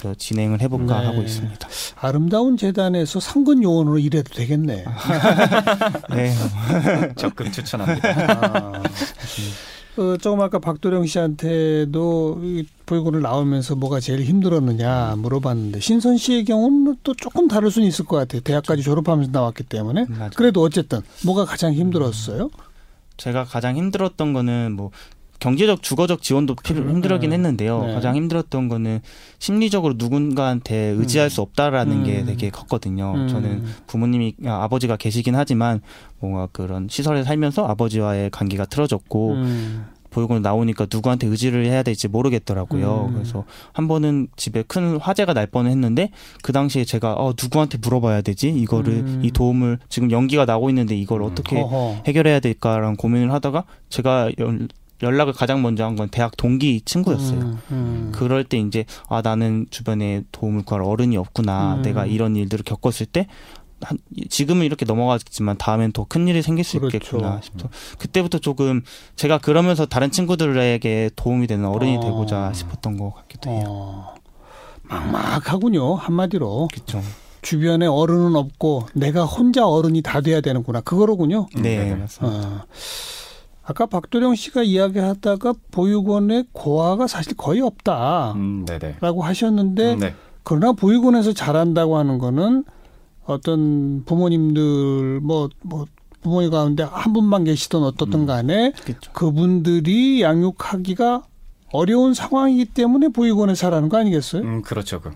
더 0.00 0.14
진행을 0.14 0.60
해볼까 0.60 1.00
네. 1.00 1.06
하고 1.06 1.22
있습니다. 1.22 1.68
아름다운 2.00 2.56
재단에서 2.56 3.18
상근 3.18 3.62
요원으로 3.64 3.98
일해도 3.98 4.32
되겠네. 4.34 4.84
네. 6.14 6.34
적극 7.16 7.52
추천합니다. 7.52 8.08
아. 8.08 8.82
어, 9.98 10.16
조금 10.18 10.40
아까 10.42 10.58
박도령 10.58 11.06
씨한테도 11.06 12.40
이 12.42 12.66
보육원을 12.84 13.22
나오면서 13.22 13.74
뭐가 13.76 13.98
제일 14.00 14.22
힘들었느냐 14.22 15.16
물어봤는데 15.16 15.80
신선 15.80 16.18
씨의 16.18 16.44
경우는 16.44 16.96
또 17.02 17.14
조금 17.14 17.48
다를 17.48 17.70
수는 17.70 17.88
있을 17.88 18.04
것 18.04 18.16
같아요. 18.16 18.42
대학까지 18.42 18.82
졸업하면서 18.82 19.30
나왔기 19.32 19.64
때문에. 19.64 20.06
맞아요. 20.08 20.30
그래도 20.34 20.62
어쨌든 20.62 21.00
뭐가 21.24 21.44
가장 21.46 21.72
힘들었어요? 21.72 22.50
제가 23.16 23.44
가장 23.44 23.76
힘들었던 23.76 24.34
거는 24.34 24.72
뭐 24.72 24.90
경제적 25.40 25.82
주거적 25.82 26.22
지원도 26.22 26.54
필요 26.56 26.82
그래. 26.82 26.92
힘들긴 26.92 27.32
했는데요. 27.32 27.84
네. 27.86 27.94
가장 27.94 28.16
힘들었던 28.16 28.68
거는 28.68 29.00
심리적으로 29.38 29.94
누군가한테 29.96 30.76
의지할 30.96 31.26
음. 31.26 31.30
수 31.30 31.40
없다라는 31.42 32.04
게 32.04 32.20
음. 32.20 32.26
되게 32.26 32.50
컸거든요. 32.50 33.14
음. 33.14 33.28
저는 33.28 33.64
부모님이 33.86 34.34
아, 34.46 34.64
아버지가 34.64 34.96
계시긴 34.96 35.34
하지만 35.34 35.80
뭔가 36.20 36.48
그런 36.52 36.88
시설에 36.90 37.22
살면서 37.22 37.66
아버지와의 37.66 38.30
관계가 38.30 38.66
틀어졌고 38.66 39.32
음. 39.32 39.86
보육원 40.16 40.40
나오니까 40.40 40.86
누구한테 40.90 41.26
의지를 41.26 41.66
해야 41.66 41.82
될지 41.82 42.08
모르겠더라고요. 42.08 43.08
음. 43.10 43.14
그래서 43.14 43.44
한 43.74 43.86
번은 43.86 44.28
집에 44.36 44.62
큰 44.66 44.96
화재가 44.96 45.34
날 45.34 45.46
뻔했는데 45.46 46.10
그 46.42 46.52
당시에 46.52 46.86
제가 46.86 47.12
어, 47.12 47.34
누구한테 47.40 47.76
물어봐야 47.76 48.22
되지? 48.22 48.48
이거를 48.48 48.94
음. 48.94 49.20
이 49.22 49.30
도움을 49.30 49.78
지금 49.90 50.10
연기가 50.10 50.46
나고 50.46 50.70
있는데 50.70 50.96
이걸 50.96 51.20
음. 51.20 51.26
어떻게 51.26 51.60
어허. 51.60 52.04
해결해야 52.06 52.40
될까라는 52.40 52.96
고민을 52.96 53.30
하다가 53.30 53.64
제가 53.90 54.30
연, 54.38 54.68
연락을 55.02 55.32
가장 55.32 55.62
먼저 55.62 55.84
한 55.84 55.96
건 55.96 56.08
대학 56.08 56.36
동기 56.36 56.80
친구였어요. 56.84 57.38
음, 57.40 57.58
음. 57.70 58.12
그럴 58.14 58.44
때 58.44 58.58
이제 58.58 58.84
아 59.08 59.22
나는 59.22 59.66
주변에 59.70 60.22
도움을 60.32 60.62
구할 60.64 60.82
어른이 60.82 61.16
없구나. 61.16 61.76
음. 61.76 61.82
내가 61.82 62.06
이런 62.06 62.36
일들을 62.36 62.64
겪었을 62.64 63.06
때 63.06 63.26
한, 63.82 63.98
지금은 64.30 64.64
이렇게 64.64 64.84
넘어가겠지만 64.86 65.58
다음엔 65.58 65.92
더 65.92 66.04
큰 66.08 66.26
일이 66.28 66.40
생길 66.42 66.64
수 66.64 66.78
그렇죠. 66.78 66.96
있겠구나 66.96 67.40
싶어. 67.42 67.68
그때부터 67.98 68.38
조금 68.38 68.82
제가 69.16 69.38
그러면서 69.38 69.84
다른 69.86 70.10
친구들에게 70.10 71.10
도움이 71.16 71.46
되는 71.46 71.66
어른이 71.66 71.98
어. 71.98 72.00
되고자 72.00 72.52
싶었던 72.54 72.96
것 72.96 73.14
같기도 73.14 73.50
해요. 73.50 73.64
어. 73.66 74.14
막막하군요 74.84 75.94
한마디로 75.96 76.68
그렇죠. 76.72 77.02
주변에 77.42 77.86
어른은 77.86 78.34
없고 78.36 78.86
내가 78.94 79.24
혼자 79.24 79.66
어른이 79.68 80.02
다 80.02 80.20
돼야 80.20 80.40
되는구나 80.40 80.80
그거로군요. 80.80 81.46
네, 81.56 81.60
네네. 81.78 81.94
맞습니다. 81.96 82.48
어. 82.48 82.64
아까 83.68 83.86
박도령 83.86 84.36
씨가 84.36 84.62
이야기하다가 84.62 85.54
보육원에 85.72 86.44
고아가 86.52 87.08
사실 87.08 87.36
거의 87.36 87.60
없다라고 87.60 88.36
음. 88.38 88.64
하셨는데 89.20 89.94
음, 89.94 89.98
네. 89.98 90.14
그러나 90.44 90.72
보육원에서 90.72 91.32
잘한다고 91.32 91.98
하는 91.98 92.18
거는 92.18 92.64
어떤 93.24 94.04
부모님들 94.04 95.20
뭐뭐 95.20 95.86
부모님 96.22 96.50
가운데 96.50 96.84
한 96.84 97.12
분만 97.12 97.42
계시던 97.42 97.82
어떻든 97.82 98.20
음. 98.20 98.26
간에 98.26 98.70
그렇죠. 98.70 99.12
그분들이 99.12 100.22
양육하기가 100.22 101.24
어려운 101.72 102.14
상황이기 102.14 102.66
때문에 102.66 103.08
보육원에서 103.08 103.58
잘하는 103.58 103.88
거 103.88 103.98
아니겠어요? 103.98 104.42
음, 104.42 104.62
그렇죠. 104.62 105.00
그. 105.00 105.10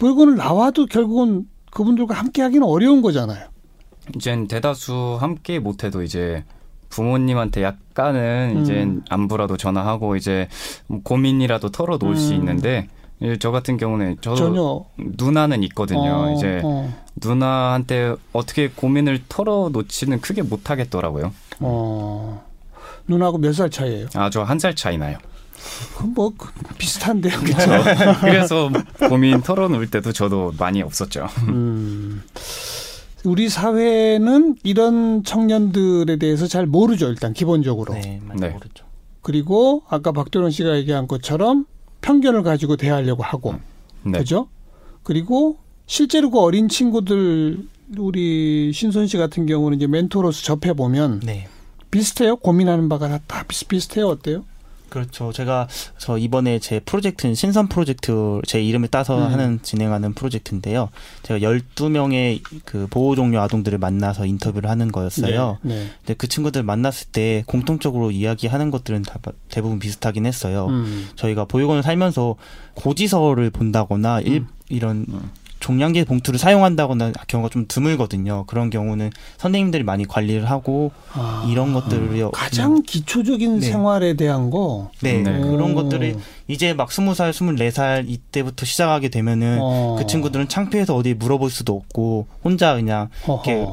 보육원을 0.00 0.34
나와도 0.34 0.86
결국은 0.86 1.46
그분들과 1.70 2.14
함께 2.14 2.42
하기는 2.42 2.66
어려운 2.66 3.02
거잖아요. 3.02 3.48
이젠 4.16 4.48
대다수 4.48 5.16
함께 5.20 5.60
못해도 5.60 6.02
이제 6.02 6.44
부모님한테 6.88 7.62
약간은 7.62 8.54
음. 8.56 8.62
이제 8.62 8.88
안부라도 9.08 9.56
전화하고 9.56 10.16
이제 10.16 10.48
뭐 10.86 11.00
고민이라도 11.02 11.70
털어놓을 11.70 12.16
수 12.16 12.30
음. 12.32 12.36
있는데 12.36 12.88
예, 13.22 13.36
저 13.38 13.50
같은 13.50 13.76
경우는 13.76 14.16
저도 14.20 14.36
전혀 14.36 14.84
누나는 15.16 15.62
있거든요. 15.64 16.00
어, 16.00 16.34
이제 16.36 16.60
어, 16.64 16.92
누나한테 17.16 18.14
어떻게 18.32 18.68
고민을 18.68 19.22
털어놓지는 19.28 20.20
크게 20.20 20.42
못하겠더라고요. 20.42 21.32
어. 21.60 22.44
누나하고 23.06 23.38
몇 23.38 23.52
살 23.54 23.70
차이예요? 23.70 24.08
아, 24.14 24.30
저 24.30 24.42
한 24.44 24.58
살 24.58 24.74
차이 24.74 24.98
나요. 24.98 25.18
뭐 26.14 26.32
그- 26.36 26.50
비슷한데요. 26.76 27.38
그렇죠. 27.40 27.70
그래서 28.20 28.70
고민 29.08 29.40
털어놓을 29.40 29.88
때도 29.90 30.12
저도 30.12 30.52
많이 30.58 30.82
없었죠. 30.82 31.28
음. 31.48 32.22
우리 33.24 33.48
사회는 33.48 34.56
이런 34.62 35.24
청년들에 35.24 36.16
대해서 36.16 36.46
잘 36.46 36.66
모르죠. 36.66 37.08
일단 37.08 37.32
기본적으로. 37.32 37.94
네, 37.94 38.20
많이 38.22 38.40
네. 38.40 38.50
모르죠. 38.50 38.84
그리고 39.22 39.82
아까 39.88 40.12
박도령 40.12 40.50
씨가 40.50 40.76
얘기한 40.76 41.08
것처럼 41.08 41.66
편견을 42.02 42.42
가지고 42.42 42.76
대하려고 42.76 43.22
하고, 43.22 43.54
네. 44.02 44.18
그죠? 44.18 44.48
그리고 45.02 45.56
실제로 45.86 46.30
그 46.30 46.38
어린 46.38 46.68
친구들 46.68 47.66
우리 47.98 48.72
신선 48.72 49.06
씨 49.06 49.16
같은 49.16 49.46
경우는 49.46 49.78
이제 49.78 49.86
멘토로서 49.86 50.42
접해 50.42 50.74
보면 50.74 51.20
네. 51.20 51.48
비슷해요. 51.90 52.36
고민하는 52.36 52.88
바가 52.88 53.08
다, 53.08 53.20
다 53.26 53.44
비슷비슷해요. 53.44 54.08
어때요? 54.08 54.44
그렇죠. 54.88 55.32
제가 55.32 55.68
저 55.98 56.18
이번에 56.18 56.58
제 56.58 56.78
프로젝트는 56.80 57.34
신선 57.34 57.68
프로젝트 57.68 58.40
제 58.46 58.62
이름을 58.62 58.88
따서 58.88 59.18
음. 59.18 59.32
하는 59.32 59.60
진행하는 59.62 60.14
프로젝트인데요. 60.14 60.88
제가 61.22 61.40
12명의 61.40 62.40
그 62.64 62.86
보호 62.88 63.16
종료 63.16 63.40
아동들을 63.40 63.78
만나서 63.78 64.26
인터뷰를 64.26 64.70
하는 64.70 64.92
거였어요. 64.92 65.58
네. 65.62 65.74
네. 65.74 65.90
근데 65.98 66.14
그 66.14 66.28
친구들 66.28 66.62
만났을 66.62 67.08
때 67.10 67.42
공통적으로 67.46 68.10
이야기하는 68.10 68.70
것들은 68.70 69.02
다 69.02 69.18
대부분 69.48 69.78
비슷하긴 69.78 70.26
했어요. 70.26 70.66
음. 70.68 71.08
저희가 71.16 71.46
보육원을 71.46 71.82
살면서 71.82 72.36
고지서를 72.74 73.50
본다거나 73.50 74.20
일, 74.20 74.42
음. 74.42 74.48
이런 74.68 75.06
종량제 75.60 76.04
봉투를 76.04 76.38
사용한다거나 76.38 77.12
경우가 77.26 77.48
좀 77.48 77.64
드물거든요. 77.66 78.44
그런 78.46 78.70
경우는 78.70 79.10
선생님들이 79.38 79.82
많이 79.82 80.06
관리를 80.06 80.50
하고 80.50 80.92
아. 81.12 81.46
이런 81.50 81.72
것들을 81.72 82.30
가장 82.32 82.82
기초적인 82.82 83.60
네. 83.60 83.66
생활에 83.70 84.14
대한 84.14 84.50
거. 84.50 84.90
네, 85.00 85.22
네. 85.22 85.40
그런 85.40 85.72
오. 85.72 85.74
것들을 85.74 86.16
이제 86.48 86.74
막 86.74 86.92
스무 86.92 87.14
살, 87.14 87.32
스물네 87.32 87.70
살 87.70 88.04
이때부터 88.06 88.66
시작하게 88.66 89.08
되면은 89.08 89.58
어. 89.60 89.96
그 89.98 90.06
친구들은 90.06 90.48
창피해서 90.48 90.94
어디 90.94 91.14
물어볼 91.14 91.50
수도 91.50 91.74
없고 91.74 92.26
혼자 92.42 92.74
그냥 92.74 93.08
허허. 93.26 93.50
이렇게 93.50 93.66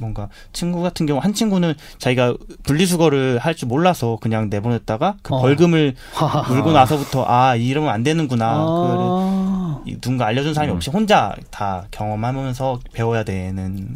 뭔가 0.00 0.28
친구 0.52 0.82
같은 0.82 1.06
경우 1.06 1.20
한 1.20 1.32
친구는 1.34 1.74
자기가 1.98 2.34
분리수거를 2.64 3.38
할 3.38 3.54
줄 3.54 3.68
몰라서 3.68 4.18
그냥 4.20 4.50
내보냈다가 4.50 5.16
그 5.22 5.34
어. 5.34 5.40
벌금을 5.40 5.94
하하하. 6.12 6.50
물고 6.52 6.72
나서부터 6.72 7.24
아 7.28 7.54
이러면 7.54 7.90
안 7.90 8.02
되는구나 8.02 8.56
그거를 8.64 8.96
아. 9.00 9.80
이- 9.86 9.94
누군가 10.00 10.26
알려준 10.26 10.54
사람이 10.54 10.72
음. 10.72 10.76
없이 10.76 10.90
혼자 10.90 11.34
다 11.50 11.86
경험하면서 11.92 12.80
배워야 12.92 13.22
되는 13.22 13.94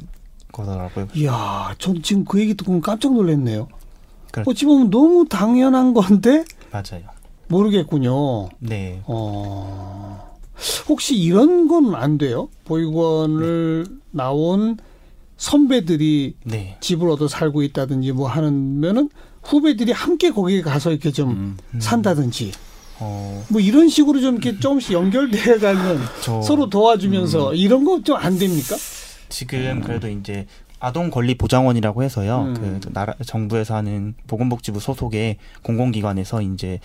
거더라고요. 0.53 1.09
이야, 1.15 1.75
전 1.79 2.01
지금 2.03 2.25
그 2.25 2.41
얘기 2.41 2.55
듣고 2.55 2.81
깜짝 2.81 3.13
놀랐네요. 3.15 3.67
그렇죠. 4.31 4.51
어찌 4.51 4.65
보면 4.67 4.91
너무 4.91 5.27
당연한 5.29 5.93
건데 5.95 6.45
맞아요. 6.71 7.03
모르겠군요. 7.49 8.49
네. 8.61 9.01
어. 9.07 10.37
혹시 10.89 11.17
이런 11.17 11.67
건 11.69 11.95
안 11.95 12.19
돼요? 12.19 12.49
보육원을 12.65 13.87
나온 14.11 14.77
선배들이 15.39 16.35
네. 16.45 16.77
집을 16.81 17.09
얻어 17.09 17.27
살고 17.29 17.63
있다든지 17.63 18.13
뭐 18.13 18.29
하면은 18.29 19.09
후배들이 19.43 19.93
함께 19.93 20.31
거기에 20.31 20.61
가서 20.61 20.91
이렇게 20.91 21.11
좀 21.11 21.31
음. 21.31 21.57
음. 21.75 21.81
산다든지 21.81 22.53
어, 23.01 23.45
뭐 23.49 23.61
이런 23.61 23.89
식으로 23.89 24.21
좀 24.21 24.35
이렇게 24.35 24.59
조금씩 24.59 24.93
연결돼 24.93 25.59
가면 25.59 26.01
저 26.21 26.43
서로 26.43 26.69
도와주면서 26.69 27.55
이런 27.55 27.85
거 27.85 28.03
좀 28.03 28.17
안 28.17 28.37
됩니까? 28.39 28.77
지금 29.29 29.81
그래도 29.83 30.09
이제 30.09 30.47
아동 30.81 31.11
권리 31.11 31.37
보장원이라고 31.37 32.03
해서요. 32.03 32.55
음. 32.57 32.81
그 32.81 32.93
나라 32.93 33.15
정부에서 33.25 33.75
하는 33.77 34.15
보건복지부 34.27 34.81
소속의 34.81 35.37
공공기관에서 35.63 36.43
이제 36.43 36.81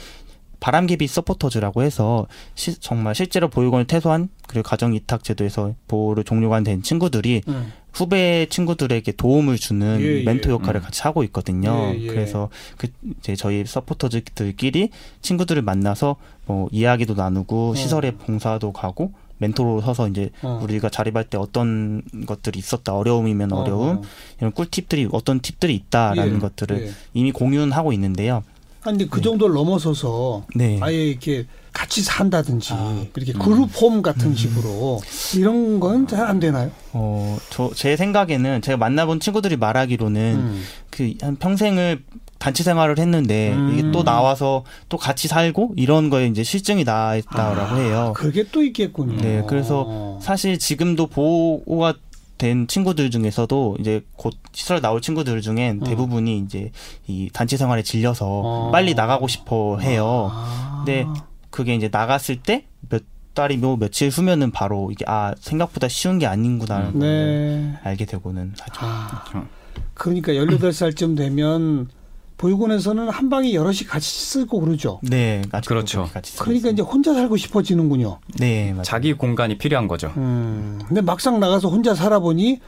바람개비 0.64 1.08
서포터즈라고 1.08 1.84
해서 1.84 2.26
시- 2.56 2.80
정말 2.80 3.14
실제로 3.16 3.50
보육원을 3.50 3.86
퇴소한 3.86 4.30
그리고 4.48 4.66
가정 4.66 4.94
이탁 4.96 5.22
제도에서 5.26 5.74
보호를 5.90 6.24
종료가 6.24 6.62
된 6.62 6.82
친구들이 6.82 7.42
음. 7.50 7.74
후배 7.92 8.48
친구들에게 8.50 9.12
도움을 9.12 9.58
주는 9.58 10.00
예, 10.00 10.20
예. 10.22 10.24
멘토 10.24 10.52
역할을 10.52 10.80
음. 10.80 10.84
같이 10.84 11.02
하고 11.02 11.26
있거든요. 11.26 11.92
예, 11.94 12.00
예. 12.00 12.08
그래서 12.08 12.48
그 12.78 12.88
이제 13.20 13.36
저희 13.36 13.66
서포터즈들끼리 13.66 14.90
친구들을 15.22 15.62
만나서 15.64 16.16
뭐 16.46 16.70
이야기도 16.72 17.14
나누고 17.14 17.72
어. 17.72 17.76
시설에 17.76 18.12
봉사도 18.12 18.72
가고 18.72 19.12
멘토로 19.40 19.82
서서 19.82 20.08
이제 20.08 20.30
어. 20.44 20.62
우리가 20.64 20.88
자립할 20.88 21.26
때 21.26 21.38
어떤 21.38 22.04
것들이 22.26 22.58
있었다 22.58 22.96
어려움이면 22.96 23.52
어려움 23.52 23.98
어. 23.98 24.02
이런 24.40 24.54
꿀팁들이 24.54 25.10
어떤 25.12 25.42
팁들이 25.42 25.76
있다라는 25.76 26.36
예, 26.36 26.40
것들을 26.40 26.88
예. 26.88 26.92
이미 27.14 27.34
공유는 27.34 27.74
하고 27.74 27.92
있는데요. 27.92 28.44
아니 28.86 28.98
근데 28.98 29.06
그 29.10 29.22
정도를 29.22 29.56
넘어서서 29.56 30.46
네. 30.56 30.78
아예 30.82 31.08
이렇게 31.08 31.46
같이 31.72 32.04
산다든지 32.04 32.74
아, 32.74 33.04
이렇게 33.16 33.34
그룹 33.34 33.70
홈 33.82 34.02
같은 34.02 34.36
식으로 34.36 35.00
이런 35.36 35.80
건 35.80 36.06
잘 36.06 36.28
안 36.28 36.40
되나요? 36.40 36.70
어, 36.92 37.38
저 37.50 37.72
제 37.76 37.96
생각에는 37.96 38.62
제가 38.62 38.78
만나본 38.78 39.20
친구들이 39.20 39.58
말하기로는 39.58 40.22
음. 40.36 40.64
그한 40.92 41.38
평생을 41.38 42.04
단체 42.38 42.62
생활을 42.64 43.00
했는데 43.00 43.54
음. 43.54 43.72
이게 43.74 43.90
또 43.92 44.04
나와서 44.04 44.66
또 44.90 44.98
같이 44.98 45.28
살고 45.30 45.74
이런 45.78 46.10
거에 46.10 46.28
이제 46.28 46.44
실증이 46.44 46.84
나 46.84 47.16
있다라고 47.16 47.78
해요. 47.78 48.14
그게 48.16 48.44
또 48.52 48.62
있겠군요. 48.62 49.16
네, 49.22 49.44
그래서 49.48 50.20
사실 50.22 50.60
지금도 50.60 51.08
보호가 51.08 51.96
된 52.44 52.68
친구들 52.68 53.10
중에서도 53.10 53.78
이제 53.80 54.06
곧 54.18 54.34
시설 54.52 54.82
나올 54.82 55.00
친구들 55.02 55.42
중엔 55.42 55.80
음. 55.82 55.84
대부분이 55.86 56.40
이제 56.40 56.72
이 57.08 57.30
단체 57.32 57.56
생활에 57.56 57.84
질려서 57.84 58.26
어. 58.28 58.72
빨리 58.72 58.94
나가고 58.94 59.28
싶어 59.30 59.78
해요. 59.80 60.30
아. 60.32 60.84
네. 60.86 61.06
그게 61.50 61.74
이제 61.76 61.90
나갔을 61.92 62.42
때 62.42 62.66
몇 62.90 63.04
달이 63.34 63.58
뭐 63.58 63.78
며칠 63.78 64.10
후면은 64.10 64.52
바로 64.52 64.92
이게 64.92 65.06
아 65.08 65.34
생각보다 65.40 65.88
쉬운 65.88 66.20
게 66.20 66.28
아닌구나라는 66.28 67.00
걸 67.00 67.02
네. 67.02 67.80
알게 67.84 68.06
되고는 68.06 68.54
하죠. 68.60 68.80
아, 68.86 69.24
그렇죠. 69.26 69.48
그러니까 69.94 70.34
18살쯤 70.34 71.18
되면 71.18 71.90
보육원에서는 72.38 73.10
한 73.10 73.30
방에 73.30 73.54
여럿이 73.54 73.80
같이 73.88 74.10
쓰고 74.10 74.60
그러죠. 74.60 75.00
네, 75.04 75.42
아직도 75.52 75.76
그렇죠. 75.76 76.10
같이 76.14 76.38
그러니까 76.38 76.70
이제. 76.70 76.82
혼자 76.82 77.14
살고 77.14 77.38
싶어지는군요. 77.38 78.20
네, 78.40 78.72
맞아요. 78.72 78.84
자기 78.84 79.14
공간이 79.14 79.58
필요한 79.58 79.88
거죠. 79.88 80.12
음. 80.18 80.80
근데 80.88 81.02
막상 81.02 81.40
나가서 81.40 81.70
혼자 81.70 81.94
살아보니 81.96 82.60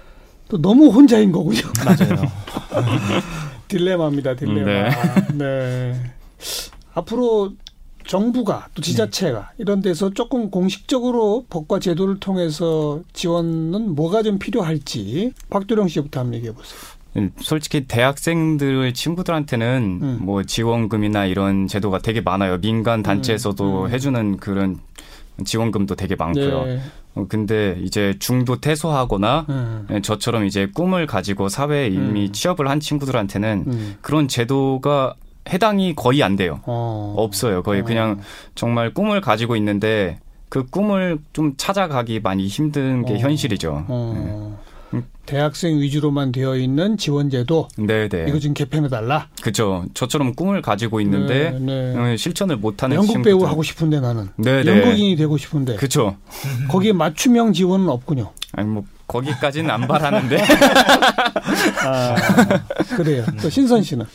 또 0.50 0.62
너무 0.62 0.90
혼자인 0.90 1.32
거군요. 1.32 1.62
맞아요. 1.84 2.32
딜레마입니다, 3.68 4.36
딜레마. 4.36 4.90
네. 5.34 5.96
앞으로 6.94 7.54
정부가 8.08 8.68
또 8.76 8.82
지자체가 8.84 9.52
이런 9.58 9.82
데서 9.82 10.12
조금 10.12 10.52
공식적으로 10.52 11.46
법과 11.50 11.80
제도를 11.80 12.20
통해서 12.20 13.02
지원은 13.14 13.96
뭐가 13.96 14.22
좀 14.22 14.38
필요할지 14.38 15.34
박두령 15.50 15.88
씨부터 15.88 16.20
한번 16.20 16.36
얘기해 16.36 16.54
보세요. 16.54 16.78
음, 17.18 17.32
솔직히 17.38 17.86
대학생들 17.88 18.94
친구들한테는 18.94 20.00
음. 20.02 20.20
뭐 20.22 20.44
지원금이나 20.44 21.26
이런 21.26 21.68
제도가 21.68 22.00
되게 22.00 22.22
많아요. 22.22 22.60
민간 22.60 23.04
단체에서도 23.04 23.86
음. 23.86 23.90
해주는 23.90 24.38
그런 24.38 24.80
지원금도 25.44 25.96
되게 25.96 26.16
많고요. 26.16 26.66
네. 26.66 26.80
어, 27.16 27.26
근데 27.30 27.78
이제 27.82 28.16
중도 28.20 28.60
퇴소하거나 28.60 29.46
음. 29.50 29.88
예, 29.92 30.02
저처럼 30.02 30.46
이제 30.46 30.68
꿈을 30.74 31.06
가지고 31.08 31.50
사회에 31.50 31.88
이미 31.88 32.26
음. 32.28 32.32
취업을 32.32 32.68
한 32.70 32.80
친구들한테는 32.80 33.64
음. 33.68 33.96
그런 34.02 34.28
제도가 34.28 35.16
해당이 35.50 35.96
거의 35.96 36.24
안 36.24 36.36
돼요. 36.36 36.60
어. 36.66 37.14
없어요. 37.18 37.64
거의 37.64 37.82
어. 37.82 37.86
그냥 37.86 38.20
정말 38.56 38.94
꿈을 38.94 39.22
가지고 39.22 39.56
있는데 39.56 40.20
그 40.50 40.66
꿈을 40.66 41.20
좀 41.34 41.54
찾아가기 41.56 42.20
많이 42.20 42.48
힘든 42.48 43.06
게 43.06 43.14
어. 43.14 43.18
현실이죠. 43.18 43.86
어. 43.88 44.60
음. 44.96 45.04
대학생 45.26 45.80
위주로만 45.80 46.32
되어 46.32 46.56
있는 46.56 46.98
지원제도 46.98 47.68
네, 47.78 48.08
네. 48.08 48.26
이거 48.28 48.40
좀 48.40 48.54
개편해 48.54 48.90
달라. 48.90 49.28
그죠. 49.42 49.86
저처럼 49.96 50.36
꿈을 50.36 50.62
가지고 50.62 51.02
있는데 51.02 51.52
네, 51.52 51.60
네. 51.60 52.14
어, 52.14 52.16
실천을 52.16 52.58
못하는 52.58 52.96
연극 52.96 53.14
친구들. 53.14 53.32
배우 53.32 53.44
하고 53.46 53.64
싶은데 53.64 54.00
나는 54.00 54.30
네, 54.36 54.64
네. 54.64 54.72
연극인이 54.72 55.16
되고 55.16 55.36
싶은데 55.38 55.76
그죠. 55.78 56.18
거기에 56.70 56.94
맞춤형 56.94 57.54
지원은 57.54 57.90
없군요. 57.90 58.32
아니 58.54 58.70
뭐 58.70 58.84
거기까지는 59.08 59.70
안 59.70 59.88
바라는데. 59.88 60.38
아, 61.86 62.16
그래요. 62.96 63.26
또 63.42 63.50
신선 63.50 63.84
씨는 63.84 64.06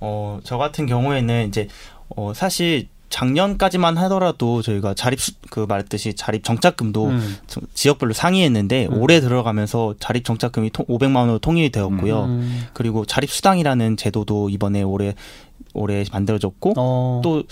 어, 0.00 0.40
저 0.44 0.56
같은 0.58 0.86
경우에는 0.86 1.48
이제 1.48 1.68
어, 2.16 2.32
사실 2.34 2.88
작년까지만 3.10 3.96
하더라도 3.98 4.62
저희가 4.62 4.94
자립 4.94 5.20
수, 5.20 5.32
그 5.50 5.60
말했듯이 5.68 6.14
자립 6.14 6.44
정착금도 6.44 7.06
음. 7.06 7.36
저- 7.46 7.60
지역별로 7.74 8.12
상이했는데 8.12 8.86
음. 8.86 8.98
올해 9.00 9.20
들어가면서 9.20 9.94
자립 9.98 10.24
정착금이 10.24 10.70
통, 10.70 10.84
500만 10.86 11.16
원으로 11.16 11.38
통일이 11.38 11.70
되었고요. 11.70 12.24
음. 12.24 12.66
그리고 12.74 13.04
자립 13.06 13.30
수당이라는 13.30 13.96
제도도 13.96 14.50
이번에 14.50 14.82
올해 14.82 15.14
올해 15.74 16.04
만들어졌고 16.12 16.74
어. 16.76 17.20
또 17.22 17.42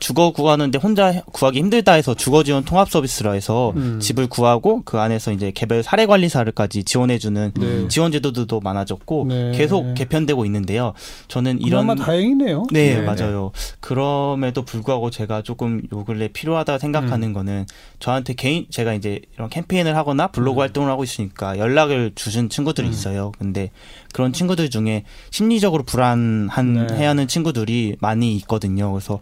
주거 0.00 0.32
구하는데 0.32 0.78
혼자 0.78 1.22
구하기 1.32 1.58
힘들다 1.58 1.92
해서 1.94 2.14
주거 2.14 2.42
지원 2.44 2.64
통합 2.64 2.90
서비스라 2.90 3.32
해서 3.32 3.72
음. 3.76 4.00
집을 4.00 4.28
구하고 4.28 4.82
그 4.84 4.98
안에서 4.98 5.32
이제 5.32 5.50
개별 5.50 5.82
사례 5.82 6.06
관리사를까지 6.06 6.84
지원해 6.84 7.18
주는 7.18 7.52
네. 7.54 7.88
지원 7.88 8.12
제도들도 8.12 8.60
많아졌고 8.60 9.26
네. 9.28 9.52
계속 9.52 9.94
개편되고 9.94 10.44
있는데요. 10.46 10.94
저는 11.28 11.60
이런 11.60 11.86
그나마 11.86 11.94
다행이네요. 12.04 12.66
네, 12.70 12.96
네, 12.96 13.02
맞아요. 13.02 13.52
그럼에도 13.80 14.62
불구하고 14.62 15.10
제가 15.10 15.42
조금 15.42 15.82
요 15.92 16.04
근래 16.04 16.28
필요하다 16.28 16.78
생각하는 16.78 17.32
거는 17.32 17.66
저한테 17.98 18.34
개인 18.34 18.66
제가 18.70 18.94
이제 18.94 19.20
이런 19.34 19.48
캠페인을 19.48 19.96
하거나 19.96 20.28
블로그 20.28 20.60
음. 20.60 20.62
활동을 20.62 20.90
하고 20.90 21.04
있으니까 21.04 21.58
연락을 21.58 22.12
주신 22.14 22.48
친구들이 22.48 22.86
음. 22.86 22.92
있어요. 22.92 23.32
근데 23.38 23.70
그런 24.12 24.32
친구들 24.32 24.70
중에 24.70 25.04
심리적으로 25.30 25.82
불안한 25.82 26.86
네. 26.88 26.96
해하는 26.96 27.28
친구들이 27.28 27.96
많이 28.00 28.34
있거든요. 28.36 28.92
그래서 28.92 29.20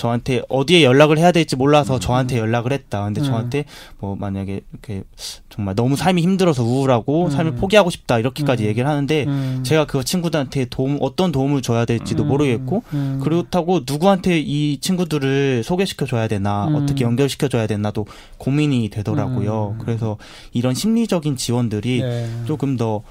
저한테 0.00 0.40
어디에 0.48 0.82
연락을 0.82 1.18
해야 1.18 1.30
될지 1.30 1.56
몰라서 1.56 1.96
음. 1.96 2.00
저한테 2.00 2.38
연락을 2.38 2.72
했다. 2.72 3.04
근데 3.04 3.20
음. 3.20 3.26
저한테 3.26 3.66
뭐 3.98 4.16
만약에 4.16 4.62
이렇게 4.72 5.04
정말 5.50 5.74
너무 5.74 5.94
삶이 5.94 6.22
힘들어서 6.22 6.64
우울하고 6.64 7.26
음. 7.26 7.30
삶을 7.30 7.56
포기하고 7.56 7.90
싶다 7.90 8.18
이렇게까지 8.18 8.64
음. 8.64 8.68
얘기를 8.68 8.88
하는데 8.88 9.24
음. 9.24 9.60
제가 9.62 9.84
그 9.84 10.02
친구들한테 10.02 10.68
도움 10.70 10.96
어떤 11.02 11.32
도움을 11.32 11.60
줘야 11.60 11.84
될지도 11.84 12.22
음. 12.22 12.28
모르겠고 12.28 12.82
음. 12.94 13.20
그렇다고 13.22 13.82
누구한테 13.86 14.38
이 14.38 14.78
친구들을 14.80 15.64
소개시켜 15.64 16.06
줘야 16.06 16.28
되나 16.28 16.68
음. 16.68 16.76
어떻게 16.76 17.04
연결시켜 17.04 17.48
줘야 17.48 17.66
되나도 17.66 18.06
고민이 18.38 18.88
되더라고요. 18.88 19.76
음. 19.78 19.84
그래서 19.84 20.16
이런 20.54 20.72
심리적인 20.72 21.36
지원들이 21.36 22.00
네. 22.00 22.30
조금 22.46 22.78
더 22.78 23.02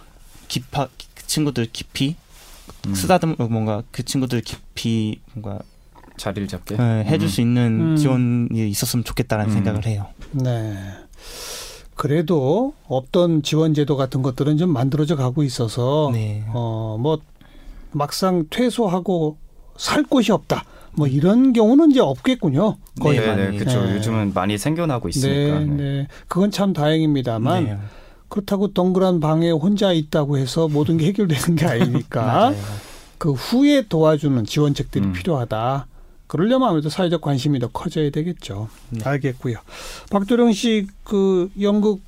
깊아 0.47 0.87
그 1.13 1.27
친구들 1.27 1.67
깊이 1.71 2.15
음, 2.87 2.95
쓰다듬 2.95 3.35
뭔가 3.37 3.83
그 3.91 4.03
친구들 4.03 4.41
깊이 4.41 5.19
뭔가 5.35 5.59
자리를 6.19 6.47
잡게. 6.47 6.75
예, 6.77 7.03
해줄 7.05 7.27
음. 7.27 7.29
수 7.29 7.41
있는 7.41 7.79
음. 7.81 7.95
지원이 7.95 8.69
있었으면 8.69 9.03
좋겠다라는 9.03 9.51
음. 9.51 9.53
생각을 9.55 9.85
해요. 9.87 10.05
네. 10.31 10.75
그래도 11.95 12.73
없던 12.87 13.41
지원 13.41 13.73
제도 13.73 13.97
같은 13.97 14.21
것들은 14.21 14.57
좀 14.57 14.71
만들어져 14.71 15.15
가고 15.15 15.43
있어서 15.43 16.11
네. 16.13 16.45
어뭐 16.53 17.19
막상 17.91 18.45
퇴소하고 18.49 19.37
살 19.77 20.03
곳이 20.03 20.31
없다. 20.31 20.63
뭐 20.91 21.07
이런 21.07 21.53
경우는 21.53 21.91
이제 21.91 21.99
없겠군요. 21.99 22.77
거의 23.01 23.19
네, 23.19 23.35
네, 23.35 23.49
네. 23.51 23.57
그렇죠. 23.57 23.83
네. 23.85 23.95
요즘은 23.95 24.33
많이 24.33 24.57
생겨나고 24.57 25.09
있으니까. 25.09 25.59
네, 25.59 25.65
네. 25.65 25.75
네. 25.75 26.07
그건 26.27 26.51
참 26.51 26.73
다행입니다만 26.73 27.63
네. 27.65 27.77
그렇다고 28.27 28.73
동그란 28.73 29.19
방에 29.19 29.49
혼자 29.51 29.91
있다고 29.91 30.37
해서 30.37 30.67
모든 30.67 30.97
게 30.97 31.07
해결되는 31.07 31.55
게 31.55 31.65
아니니까. 31.65 32.53
그 33.19 33.33
후에 33.33 33.83
도와주는 33.87 34.45
지원책들이 34.45 35.05
음. 35.05 35.13
필요하다. 35.13 35.87
그러려면 36.29 36.69
아무래도 36.69 36.89
사회적 36.89 37.21
관심이 37.21 37.57
더 37.59 37.67
커져야 37.67 38.11
되겠죠. 38.11 38.69
네. 38.91 39.03
알겠고요. 39.03 39.57
박도령 40.11 40.53
씨 40.53 40.85
그 41.03 41.49
연극 41.59 42.01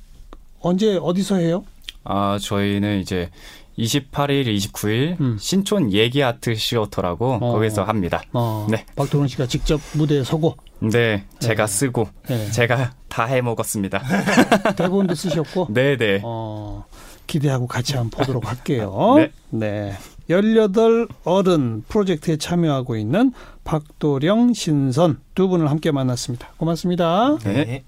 언제 0.60 0.96
어디서 0.96 1.36
해요? 1.36 1.64
아, 2.04 2.38
저희는 2.40 3.00
이제 3.00 3.30
28일, 3.78 4.46
29일 4.46 5.20
음. 5.20 5.36
신촌 5.40 5.92
얘기 5.92 6.22
아트 6.22 6.54
시어터라고 6.54 7.32
어. 7.40 7.52
거기서 7.52 7.82
합니다. 7.82 8.22
어, 8.32 8.68
네. 8.70 8.86
박도령 8.94 9.26
씨가 9.26 9.46
직접 9.46 9.80
무대에 9.94 10.22
서고 10.22 10.56
네, 10.78 11.24
제가 11.40 11.66
네. 11.66 11.72
쓰고 11.72 12.08
네. 12.28 12.48
제가 12.52 12.92
다 13.08 13.26
해 13.26 13.40
먹었습니다. 13.40 14.02
대본도 14.76 15.16
쓰셨고 15.16 15.66
네, 15.70 15.96
네. 15.96 16.20
어, 16.22 16.84
기대하고 17.26 17.66
같이 17.66 17.96
한번 17.96 18.20
보도록 18.20 18.48
할게요. 18.48 19.14
네. 19.16 19.32
네. 19.50 19.98
18 20.32 21.08
어른 21.24 21.82
프로젝트에 21.88 22.36
참여하고 22.36 22.96
있는 22.96 23.32
박도령, 23.64 24.54
신선 24.54 25.20
두 25.34 25.48
분을 25.48 25.70
함께 25.70 25.90
만났습니다. 25.92 26.48
고맙습니다. 26.56 27.36
네. 27.44 27.64
네. 27.64 27.84